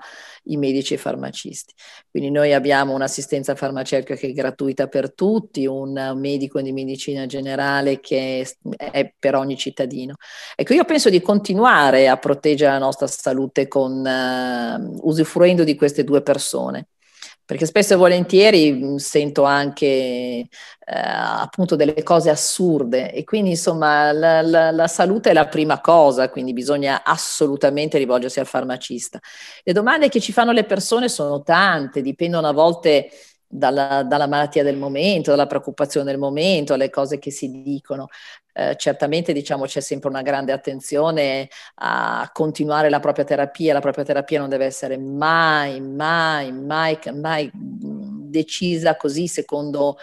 i 0.51 0.57
medici 0.57 0.93
e 0.93 0.95
i 0.97 0.99
farmacisti. 0.99 1.73
Quindi 2.09 2.29
noi 2.29 2.53
abbiamo 2.53 2.93
un'assistenza 2.93 3.55
farmaceutica 3.55 4.15
che 4.15 4.27
è 4.27 4.31
gratuita 4.33 4.88
per 4.88 5.13
tutti, 5.13 5.65
un 5.65 6.13
medico 6.15 6.62
di 6.62 6.71
medicina 6.71 7.25
generale 7.25 7.99
che 7.99 8.47
è 8.77 9.13
per 9.17 9.35
ogni 9.35 9.57
cittadino. 9.57 10.15
Ecco, 10.55 10.73
io 10.73 10.85
penso 10.85 11.09
di 11.09 11.21
continuare 11.21 12.07
a 12.07 12.17
proteggere 12.17 12.71
la 12.71 12.77
nostra 12.77 13.07
salute 13.07 13.67
con, 13.67 14.05
uh, 14.05 15.07
usufruendo 15.07 15.63
di 15.63 15.75
queste 15.75 16.03
due 16.03 16.21
persone 16.21 16.88
perché 17.49 17.65
spesso 17.65 17.95
e 17.95 17.97
volentieri 17.97 18.99
sento 18.99 19.43
anche 19.43 19.88
eh, 19.88 20.47
appunto 20.85 21.75
delle 21.75 22.03
cose 22.03 22.29
assurde 22.29 23.12
e 23.12 23.23
quindi 23.23 23.49
insomma 23.49 24.12
la, 24.12 24.43
la, 24.43 24.69
la, 24.69 24.85
salute 24.85 25.31
è 25.31 25.33
la 25.33 25.47
prima 25.47 25.81
cosa, 25.81 26.29
quindi 26.29 26.53
bisogna 26.53 27.03
assolutamente 27.03 27.97
rivolgersi 27.97 28.39
al 28.39 28.45
farmacista. 28.45 29.19
Le 29.63 29.73
domande 29.73 30.09
che 30.09 30.19
ci 30.19 30.31
fanno 30.31 30.51
le 30.51 30.63
persone 30.63 31.09
sono 31.09 31.41
tante, 31.41 32.03
dipendono 32.03 32.47
a 32.47 32.53
volte 32.53 33.09
dalla, 33.49 34.03
dalla, 34.03 34.27
malattia 34.27 34.63
del 34.63 34.77
momento, 34.77 35.31
dalla 35.31 35.47
preoccupazione 35.47 36.05
del 36.05 36.19
momento, 36.19 36.73
alle 36.73 36.89
cose 36.89 37.17
che 37.17 37.31
si 37.31 37.62
dicono. 37.63 38.07
Eh, 38.53 38.75
certamente 38.77 39.33
diciamo, 39.33 39.65
c'è 39.65 39.79
sempre 39.79 40.09
una 40.09 40.21
grande 40.21 40.51
attenzione 40.51 41.49
a 41.75 42.29
continuare 42.31 42.89
la 42.89 42.99
propria 42.99 43.25
terapia, 43.25 43.73
la 43.73 43.79
propria 43.79 44.05
terapia 44.05 44.39
non 44.39 44.49
deve 44.49 44.65
essere 44.65 44.97
mai, 44.97 45.81
mai, 45.81 46.51
mai, 46.51 46.99
mai 47.13 47.51
decisa 47.53 48.95
così 48.95 49.27
secondo 49.27 49.97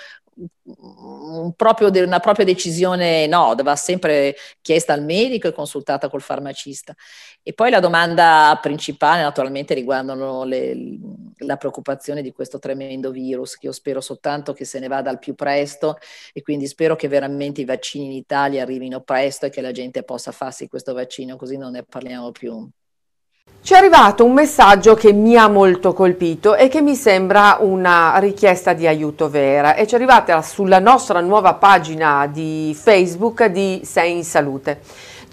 proprio 1.56 1.90
de- 1.90 2.02
una 2.02 2.20
propria 2.20 2.44
decisione 2.44 3.26
no, 3.26 3.54
va 3.62 3.76
sempre 3.76 4.36
chiesta 4.60 4.92
al 4.92 5.02
medico 5.04 5.48
e 5.48 5.52
consultata 5.52 6.08
col 6.08 6.20
farmacista. 6.20 6.94
E 7.42 7.52
poi 7.54 7.70
la 7.70 7.80
domanda 7.80 8.58
principale 8.60 9.22
naturalmente 9.22 9.74
riguardano 9.74 10.44
le, 10.44 10.98
la 11.38 11.56
preoccupazione 11.56 12.22
di 12.22 12.32
questo 12.32 12.58
tremendo 12.58 13.10
virus, 13.10 13.56
che 13.56 13.66
io 13.66 13.72
spero 13.72 14.00
soltanto 14.00 14.52
che 14.52 14.64
se 14.64 14.78
ne 14.78 14.88
vada 14.88 15.10
al 15.10 15.18
più 15.18 15.34
presto 15.34 15.96
e 16.32 16.42
quindi 16.42 16.66
spero 16.66 16.96
che 16.96 17.08
veramente 17.08 17.60
i 17.60 17.64
vaccini 17.64 18.06
in 18.06 18.12
Italia 18.12 18.62
arrivino 18.62 19.00
presto 19.02 19.46
e 19.46 19.50
che 19.50 19.60
la 19.60 19.72
gente 19.72 20.02
possa 20.02 20.32
farsi 20.32 20.68
questo 20.68 20.92
vaccino, 20.92 21.36
così 21.36 21.56
non 21.56 21.72
ne 21.72 21.84
parliamo 21.84 22.32
più. 22.32 22.68
Ci 23.66 23.72
è 23.72 23.78
arrivato 23.78 24.24
un 24.24 24.32
messaggio 24.32 24.94
che 24.94 25.12
mi 25.12 25.34
ha 25.34 25.48
molto 25.48 25.92
colpito 25.92 26.54
e 26.54 26.68
che 26.68 26.80
mi 26.82 26.94
sembra 26.94 27.56
una 27.58 28.16
richiesta 28.18 28.74
di 28.74 28.86
aiuto 28.86 29.28
vera 29.28 29.74
e 29.74 29.88
ci 29.88 29.94
è 29.94 29.96
arrivata 29.96 30.40
sulla 30.40 30.78
nostra 30.78 31.18
nuova 31.18 31.54
pagina 31.54 32.28
di 32.28 32.78
Facebook 32.80 33.46
di 33.46 33.80
Sei 33.82 34.18
in 34.18 34.22
Salute. 34.22 34.82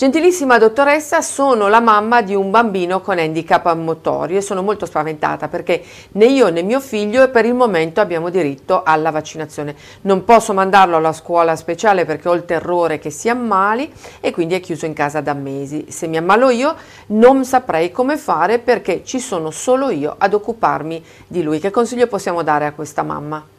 Gentilissima 0.04 0.58
dottoressa, 0.58 1.22
sono 1.22 1.70
la 1.70 1.80
mamma 1.80 2.22
di 2.22 2.36
un 2.36 2.52
bambino 2.52 3.00
con 3.00 3.20
handicap 3.20 3.74
motorio 3.74 4.40
e 4.40 4.42
sono 4.42 4.62
molto 4.62 4.86
spaventata 4.86 5.48
perché 5.48 5.82
né 6.12 6.26
io 6.26 6.50
né 6.50 6.62
mio 6.62 6.82
figlio 6.82 7.30
per 7.30 7.46
il 7.46 7.54
momento 7.54 8.02
abbiamo 8.02 8.30
diritto 8.30 8.84
alla 8.84 9.12
vaccinazione. 9.12 9.74
Non 10.02 10.26
posso 10.26 10.52
mandarlo 10.52 10.98
alla 10.98 11.14
scuola 11.14 11.56
speciale 11.56 12.04
perché 12.04 12.28
ho 12.28 12.34
il 12.34 12.44
terrore 12.44 13.00
che 13.00 13.12
si 13.12 13.30
ammali 13.30 13.90
e 14.20 14.32
quindi 14.32 14.56
è 14.56 14.60
chiuso 14.60 14.86
in 14.86 14.92
casa 14.92 15.22
da 15.22 15.34
mesi. 15.34 15.86
Se 15.88 16.08
mi 16.08 16.18
ammalo 16.18 16.50
io 16.50 16.76
non 17.06 17.46
saprei 17.46 17.90
come 17.90 18.18
fare 18.18 18.60
perché 18.60 19.06
ci 19.06 19.22
sono 19.22 19.52
solo 19.52 19.90
io 19.90 20.16
ad 20.18 20.34
occuparmi 20.34 21.02
di 21.28 21.42
lui. 21.42 21.60
Che 21.62 21.72
consiglio 21.72 22.08
possiamo 22.08 22.44
dare 22.44 22.66
a 22.66 22.74
questa 22.74 23.04
mamma? 23.04 23.53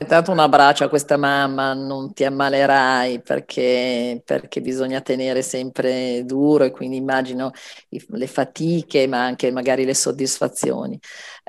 Intanto 0.00 0.30
un 0.30 0.38
abbraccio 0.38 0.84
a 0.84 0.88
questa 0.88 1.16
mamma, 1.16 1.74
non 1.74 2.12
ti 2.12 2.24
ammalerai 2.24 3.20
perché, 3.20 4.22
perché 4.24 4.60
bisogna 4.60 5.00
tenere 5.00 5.42
sempre 5.42 6.24
duro 6.24 6.62
e 6.64 6.70
quindi 6.70 6.96
immagino 6.96 7.50
le 7.88 8.26
fatiche 8.28 9.08
ma 9.08 9.24
anche 9.24 9.50
magari 9.50 9.84
le 9.84 9.94
soddisfazioni. 9.94 10.98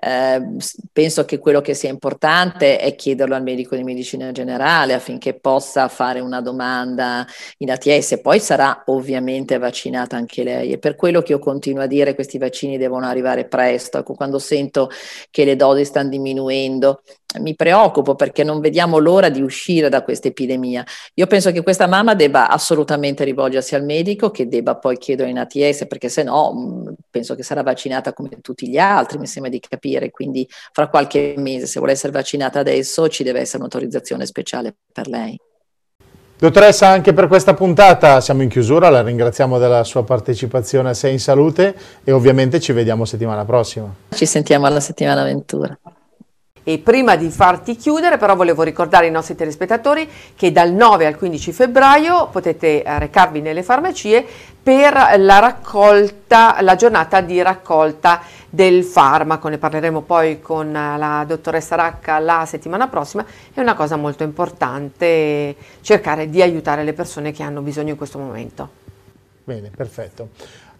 Eh, 0.02 0.42
penso 0.94 1.26
che 1.26 1.40
quello 1.40 1.62
che 1.62 1.74
sia 1.74 1.90
importante 1.90 2.78
è 2.78 2.96
chiederlo 2.96 3.36
al 3.36 3.44
medico 3.44 3.76
di 3.76 3.84
medicina 3.84 4.32
generale 4.32 4.94
affinché 4.94 5.34
possa 5.34 5.88
fare 5.90 6.20
una 6.22 6.42
domanda 6.42 7.26
in 7.58 7.72
ATS, 7.72 8.20
poi 8.22 8.40
sarà 8.40 8.84
ovviamente 8.86 9.58
vaccinata 9.58 10.16
anche 10.16 10.44
lei. 10.44 10.72
E 10.72 10.78
per 10.78 10.96
quello 10.96 11.22
che 11.22 11.34
io 11.34 11.40
continuo 11.40 11.84
a 11.84 11.88
dire 11.88 12.16
questi 12.16 12.38
vaccini 12.38 12.78
devono 12.78 13.06
arrivare 13.08 13.46
presto, 13.46 13.98
ecco, 14.00 14.14
quando 14.14 14.40
sento 14.40 14.90
che 15.30 15.44
le 15.44 15.56
dosi 15.56 15.84
stanno 15.86 16.10
diminuendo 16.10 17.02
mi 17.38 17.56
preoccupo 17.56 18.16
perché 18.16 18.44
non 18.44 18.60
vediamo 18.60 18.98
l'ora 18.98 19.30
di 19.30 19.42
uscire 19.42 19.88
da 19.88 20.02
questa 20.02 20.30
epidemia. 20.30 20.84
Io 21.14 21.28
penso 21.28 21.52
che 21.52 21.62
questa 21.62 21.86
mamma 21.86 22.16
debba 22.16 22.50
assolutamente 22.50 23.24
rivolgersi 23.24 23.76
al 23.76 23.84
medico, 23.84 24.32
che 24.32 24.48
debba 24.48 24.78
poi 24.78 24.98
chiedere 24.98 25.30
in 25.30 25.38
ATS, 25.38 25.86
perché 25.88 26.10
se 26.10 26.24
no 26.24 26.96
penso 27.12 27.36
che 27.36 27.44
sarà 27.44 27.62
vaccinata 27.62 28.14
come 28.14 28.30
tutti 28.42 28.68
gli 28.68 28.80
altri, 28.80 29.20
mi 29.20 29.28
sembra 29.28 29.52
di 29.52 29.60
capire, 29.60 29.89
quindi 30.12 30.48
fra 30.72 30.88
qualche 30.88 31.34
mese, 31.38 31.66
se 31.66 31.80
vuole 31.80 31.94
essere 31.94 32.12
vaccinata 32.12 32.60
adesso, 32.60 33.08
ci 33.08 33.24
deve 33.24 33.40
essere 33.40 33.58
un'autorizzazione 33.58 34.26
speciale 34.26 34.76
per 34.92 35.08
lei. 35.08 35.38
Dottoressa, 36.38 36.88
anche 36.88 37.12
per 37.12 37.28
questa 37.28 37.54
puntata 37.54 38.22
siamo 38.22 38.44
in 38.44 38.50
chiusura, 38.50 38.90
la 38.90 39.02
ringraziamo 39.02 39.58
della 39.58 39.84
sua 39.84 40.06
partecipazione 40.06 40.90
a 40.90 40.94
Sei 40.94 41.12
in 41.12 41.20
Salute 41.20 41.76
e 42.02 42.12
ovviamente 42.14 42.62
ci 42.62 42.72
vediamo 42.72 43.04
settimana 43.04 43.44
prossima. 43.44 43.94
Ci 44.10 44.26
sentiamo 44.26 44.66
alla 44.66 44.80
settimana 44.80 45.24
Ventura. 45.24 45.78
E 46.70 46.78
prima 46.78 47.16
di 47.16 47.32
farti 47.32 47.76
chiudere 47.76 48.18
però 48.18 48.36
volevo 48.36 48.62
ricordare 48.62 49.08
ai 49.08 49.12
nostri 49.12 49.34
telespettatori 49.34 50.08
che 50.36 50.52
dal 50.52 50.72
9 50.72 51.08
al 51.08 51.18
15 51.18 51.52
febbraio 51.52 52.28
potete 52.28 52.84
eh, 52.84 53.00
recarvi 53.00 53.42
nelle 53.42 53.64
farmacie 53.64 54.24
per 54.62 54.94
la 55.18 55.40
raccolta, 55.40 56.58
la 56.62 56.76
giornata 56.76 57.22
di 57.22 57.42
raccolta 57.42 58.22
del 58.48 58.84
farmaco, 58.84 59.48
ne 59.48 59.58
parleremo 59.58 60.02
poi 60.02 60.42
con 60.42 60.72
la 60.72 61.26
dottoressa 61.28 61.74
Racca 61.76 62.20
la 62.20 62.46
settimana 62.46 62.88
prossima, 62.88 63.26
è 63.52 63.60
una 63.62 63.74
cosa 63.74 63.96
molto 63.96 64.22
importante 64.22 65.56
cercare 65.82 66.30
di 66.30 66.44
aiutare 66.44 66.84
le 66.84 66.94
persone 66.94 67.32
che 67.32 67.42
hanno 67.42 67.62
bisogno 67.62 67.90
in 67.90 67.98
questo 67.98 68.20
momento. 68.20 68.70
Bene, 69.44 69.72
perfetto. 69.76 70.30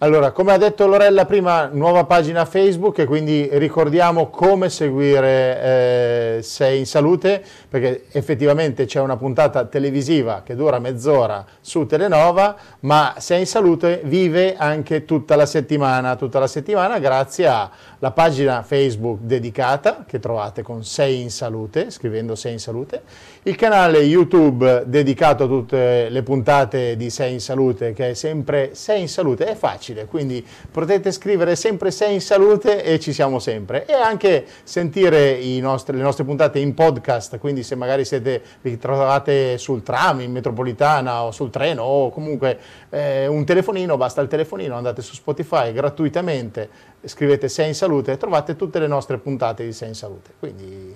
Allora, 0.02 0.32
come 0.32 0.54
ha 0.54 0.58
detto 0.58 0.88
Lorella 0.88 1.26
prima, 1.26 1.66
nuova 1.66 2.06
pagina 2.06 2.46
Facebook 2.46 3.00
e 3.00 3.06
quindi 3.06 3.50
ricordiamo 3.52 4.30
come 4.30 4.70
seguire 4.70 5.62
eh, 5.62 6.40
Sei 6.42 6.80
in 6.80 6.86
Salute, 6.86 7.44
perché 7.68 8.06
effettivamente 8.12 8.86
c'è 8.86 9.02
una 9.02 9.18
puntata 9.18 9.66
televisiva 9.66 10.42
che 10.42 10.56
dura 10.56 10.80
mezz'ora 10.80 11.46
su 11.60 11.86
Telenova, 11.86 12.56
ma 12.82 13.16
Sei 13.18 13.42
in 13.42 13.46
Salute 13.46 14.00
vive 14.06 14.56
anche 14.56 15.04
tutta 15.04 15.36
la 15.36 15.46
settimana, 15.46 16.16
tutta 16.16 16.40
la 16.40 16.48
settimana 16.48 16.98
grazie 17.00 17.48
alla 17.48 18.12
pagina 18.12 18.64
Facebook 18.64 19.20
dedicata 19.24 20.06
che 20.08 20.20
trovate 20.20 20.62
con 20.62 20.86
Sei 20.86 21.20
in 21.20 21.30
Salute, 21.30 21.92
scrivendo 21.92 22.36
Sei 22.36 22.54
in 22.54 22.60
Salute, 22.60 23.02
il 23.44 23.56
canale 23.56 24.00
YouTube 24.00 24.84
dedicato 24.86 25.46
a 25.46 25.48
tutte 25.48 26.10
le 26.10 26.24
puntate 26.24 26.96
di 26.98 27.10
Sei 27.10 27.34
in 27.34 27.40
Salute 27.40 27.94
che 27.94 28.10
è 28.10 28.14
sempre 28.14 28.72
Sei 28.74 29.02
in 29.02 29.08
Salute, 29.08 29.46
è 29.46 29.56
facile 29.56 30.06
quindi 30.06 30.46
potete 30.72 31.12
scrivere 31.12 31.56
sempre 31.56 31.92
sei 31.92 32.16
in 32.16 32.22
salute 32.22 32.84
e 32.84 33.00
ci 33.00 33.14
siamo 33.14 33.40
sempre 33.40 33.86
e 33.86 33.94
anche 33.94 34.46
sentire 34.64 35.40
nostri, 35.60 35.96
le 35.96 36.04
nostre 36.04 36.24
puntate 36.24 36.60
in 36.60 36.74
podcast, 36.74 37.38
quindi 37.38 37.64
se 37.64 37.76
magari 37.76 38.06
siete, 38.06 38.42
vi 38.62 38.78
trovate 38.78 39.58
sul 39.58 39.84
tram, 39.84 40.22
in 40.22 40.32
metropolitana 40.32 41.24
o 41.24 41.32
sul 41.32 41.50
treno 41.50 41.84
o 41.84 42.10
comunque 42.10 42.60
eh, 42.90 43.28
un 43.28 43.46
telefonino, 43.46 43.98
basta 43.98 44.22
il 44.22 44.28
telefonino, 44.28 44.76
andate 44.76 45.02
su 45.02 45.14
Spotify 45.14 45.72
gratuitamente, 45.72 46.70
scrivete 47.04 47.48
sei 47.48 47.68
in 47.68 47.76
salute 47.76 48.14
e 48.14 48.18
trovate 48.18 48.56
tutte 48.56 48.80
le 48.80 48.88
nostre 48.88 49.18
puntate 49.18 49.64
di 49.64 49.74
sei 49.74 49.90
in 49.90 49.96
salute. 49.96 50.32
Quindi, 50.40 50.96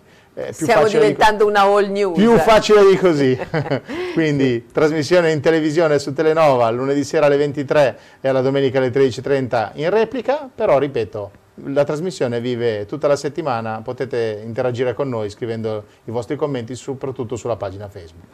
Stiamo 0.49 0.87
diventando 0.87 1.43
di 1.43 1.49
una 1.49 1.61
all 1.61 1.89
news. 1.89 2.17
Più 2.17 2.37
facile 2.37 2.85
di 2.85 2.97
così. 2.97 3.37
Quindi 4.13 4.65
trasmissione 4.71 5.31
in 5.31 5.41
televisione 5.41 5.99
su 5.99 6.13
Telenova 6.13 6.69
lunedì 6.71 7.03
sera 7.03 7.27
alle 7.27 7.37
23 7.37 7.99
e 8.21 8.27
alla 8.27 8.41
domenica 8.41 8.79
alle 8.79 8.89
13.30 8.89 9.71
in 9.75 9.89
replica, 9.89 10.49
però 10.53 10.79
ripeto, 10.79 11.31
la 11.65 11.83
trasmissione 11.83 12.41
vive 12.41 12.85
tutta 12.85 13.07
la 13.07 13.15
settimana, 13.15 13.81
potete 13.83 14.41
interagire 14.43 14.93
con 14.93 15.07
noi 15.07 15.29
scrivendo 15.29 15.85
i 16.05 16.11
vostri 16.11 16.35
commenti 16.35 16.73
soprattutto 16.75 17.35
sulla 17.35 17.55
pagina 17.55 17.87
Facebook. 17.87 18.25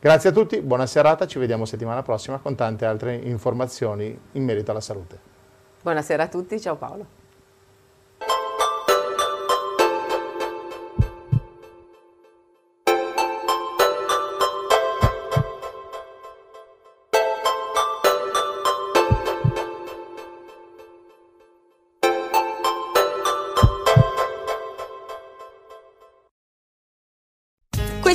Grazie 0.00 0.30
a 0.30 0.32
tutti, 0.32 0.60
buona 0.60 0.86
serata, 0.86 1.26
ci 1.26 1.38
vediamo 1.38 1.64
settimana 1.64 2.02
prossima 2.02 2.38
con 2.38 2.54
tante 2.56 2.84
altre 2.84 3.14
informazioni 3.14 4.18
in 4.32 4.44
merito 4.44 4.70
alla 4.72 4.80
salute. 4.80 5.32
Buonasera 5.82 6.24
a 6.24 6.28
tutti, 6.28 6.60
ciao 6.60 6.76
Paolo. 6.76 7.22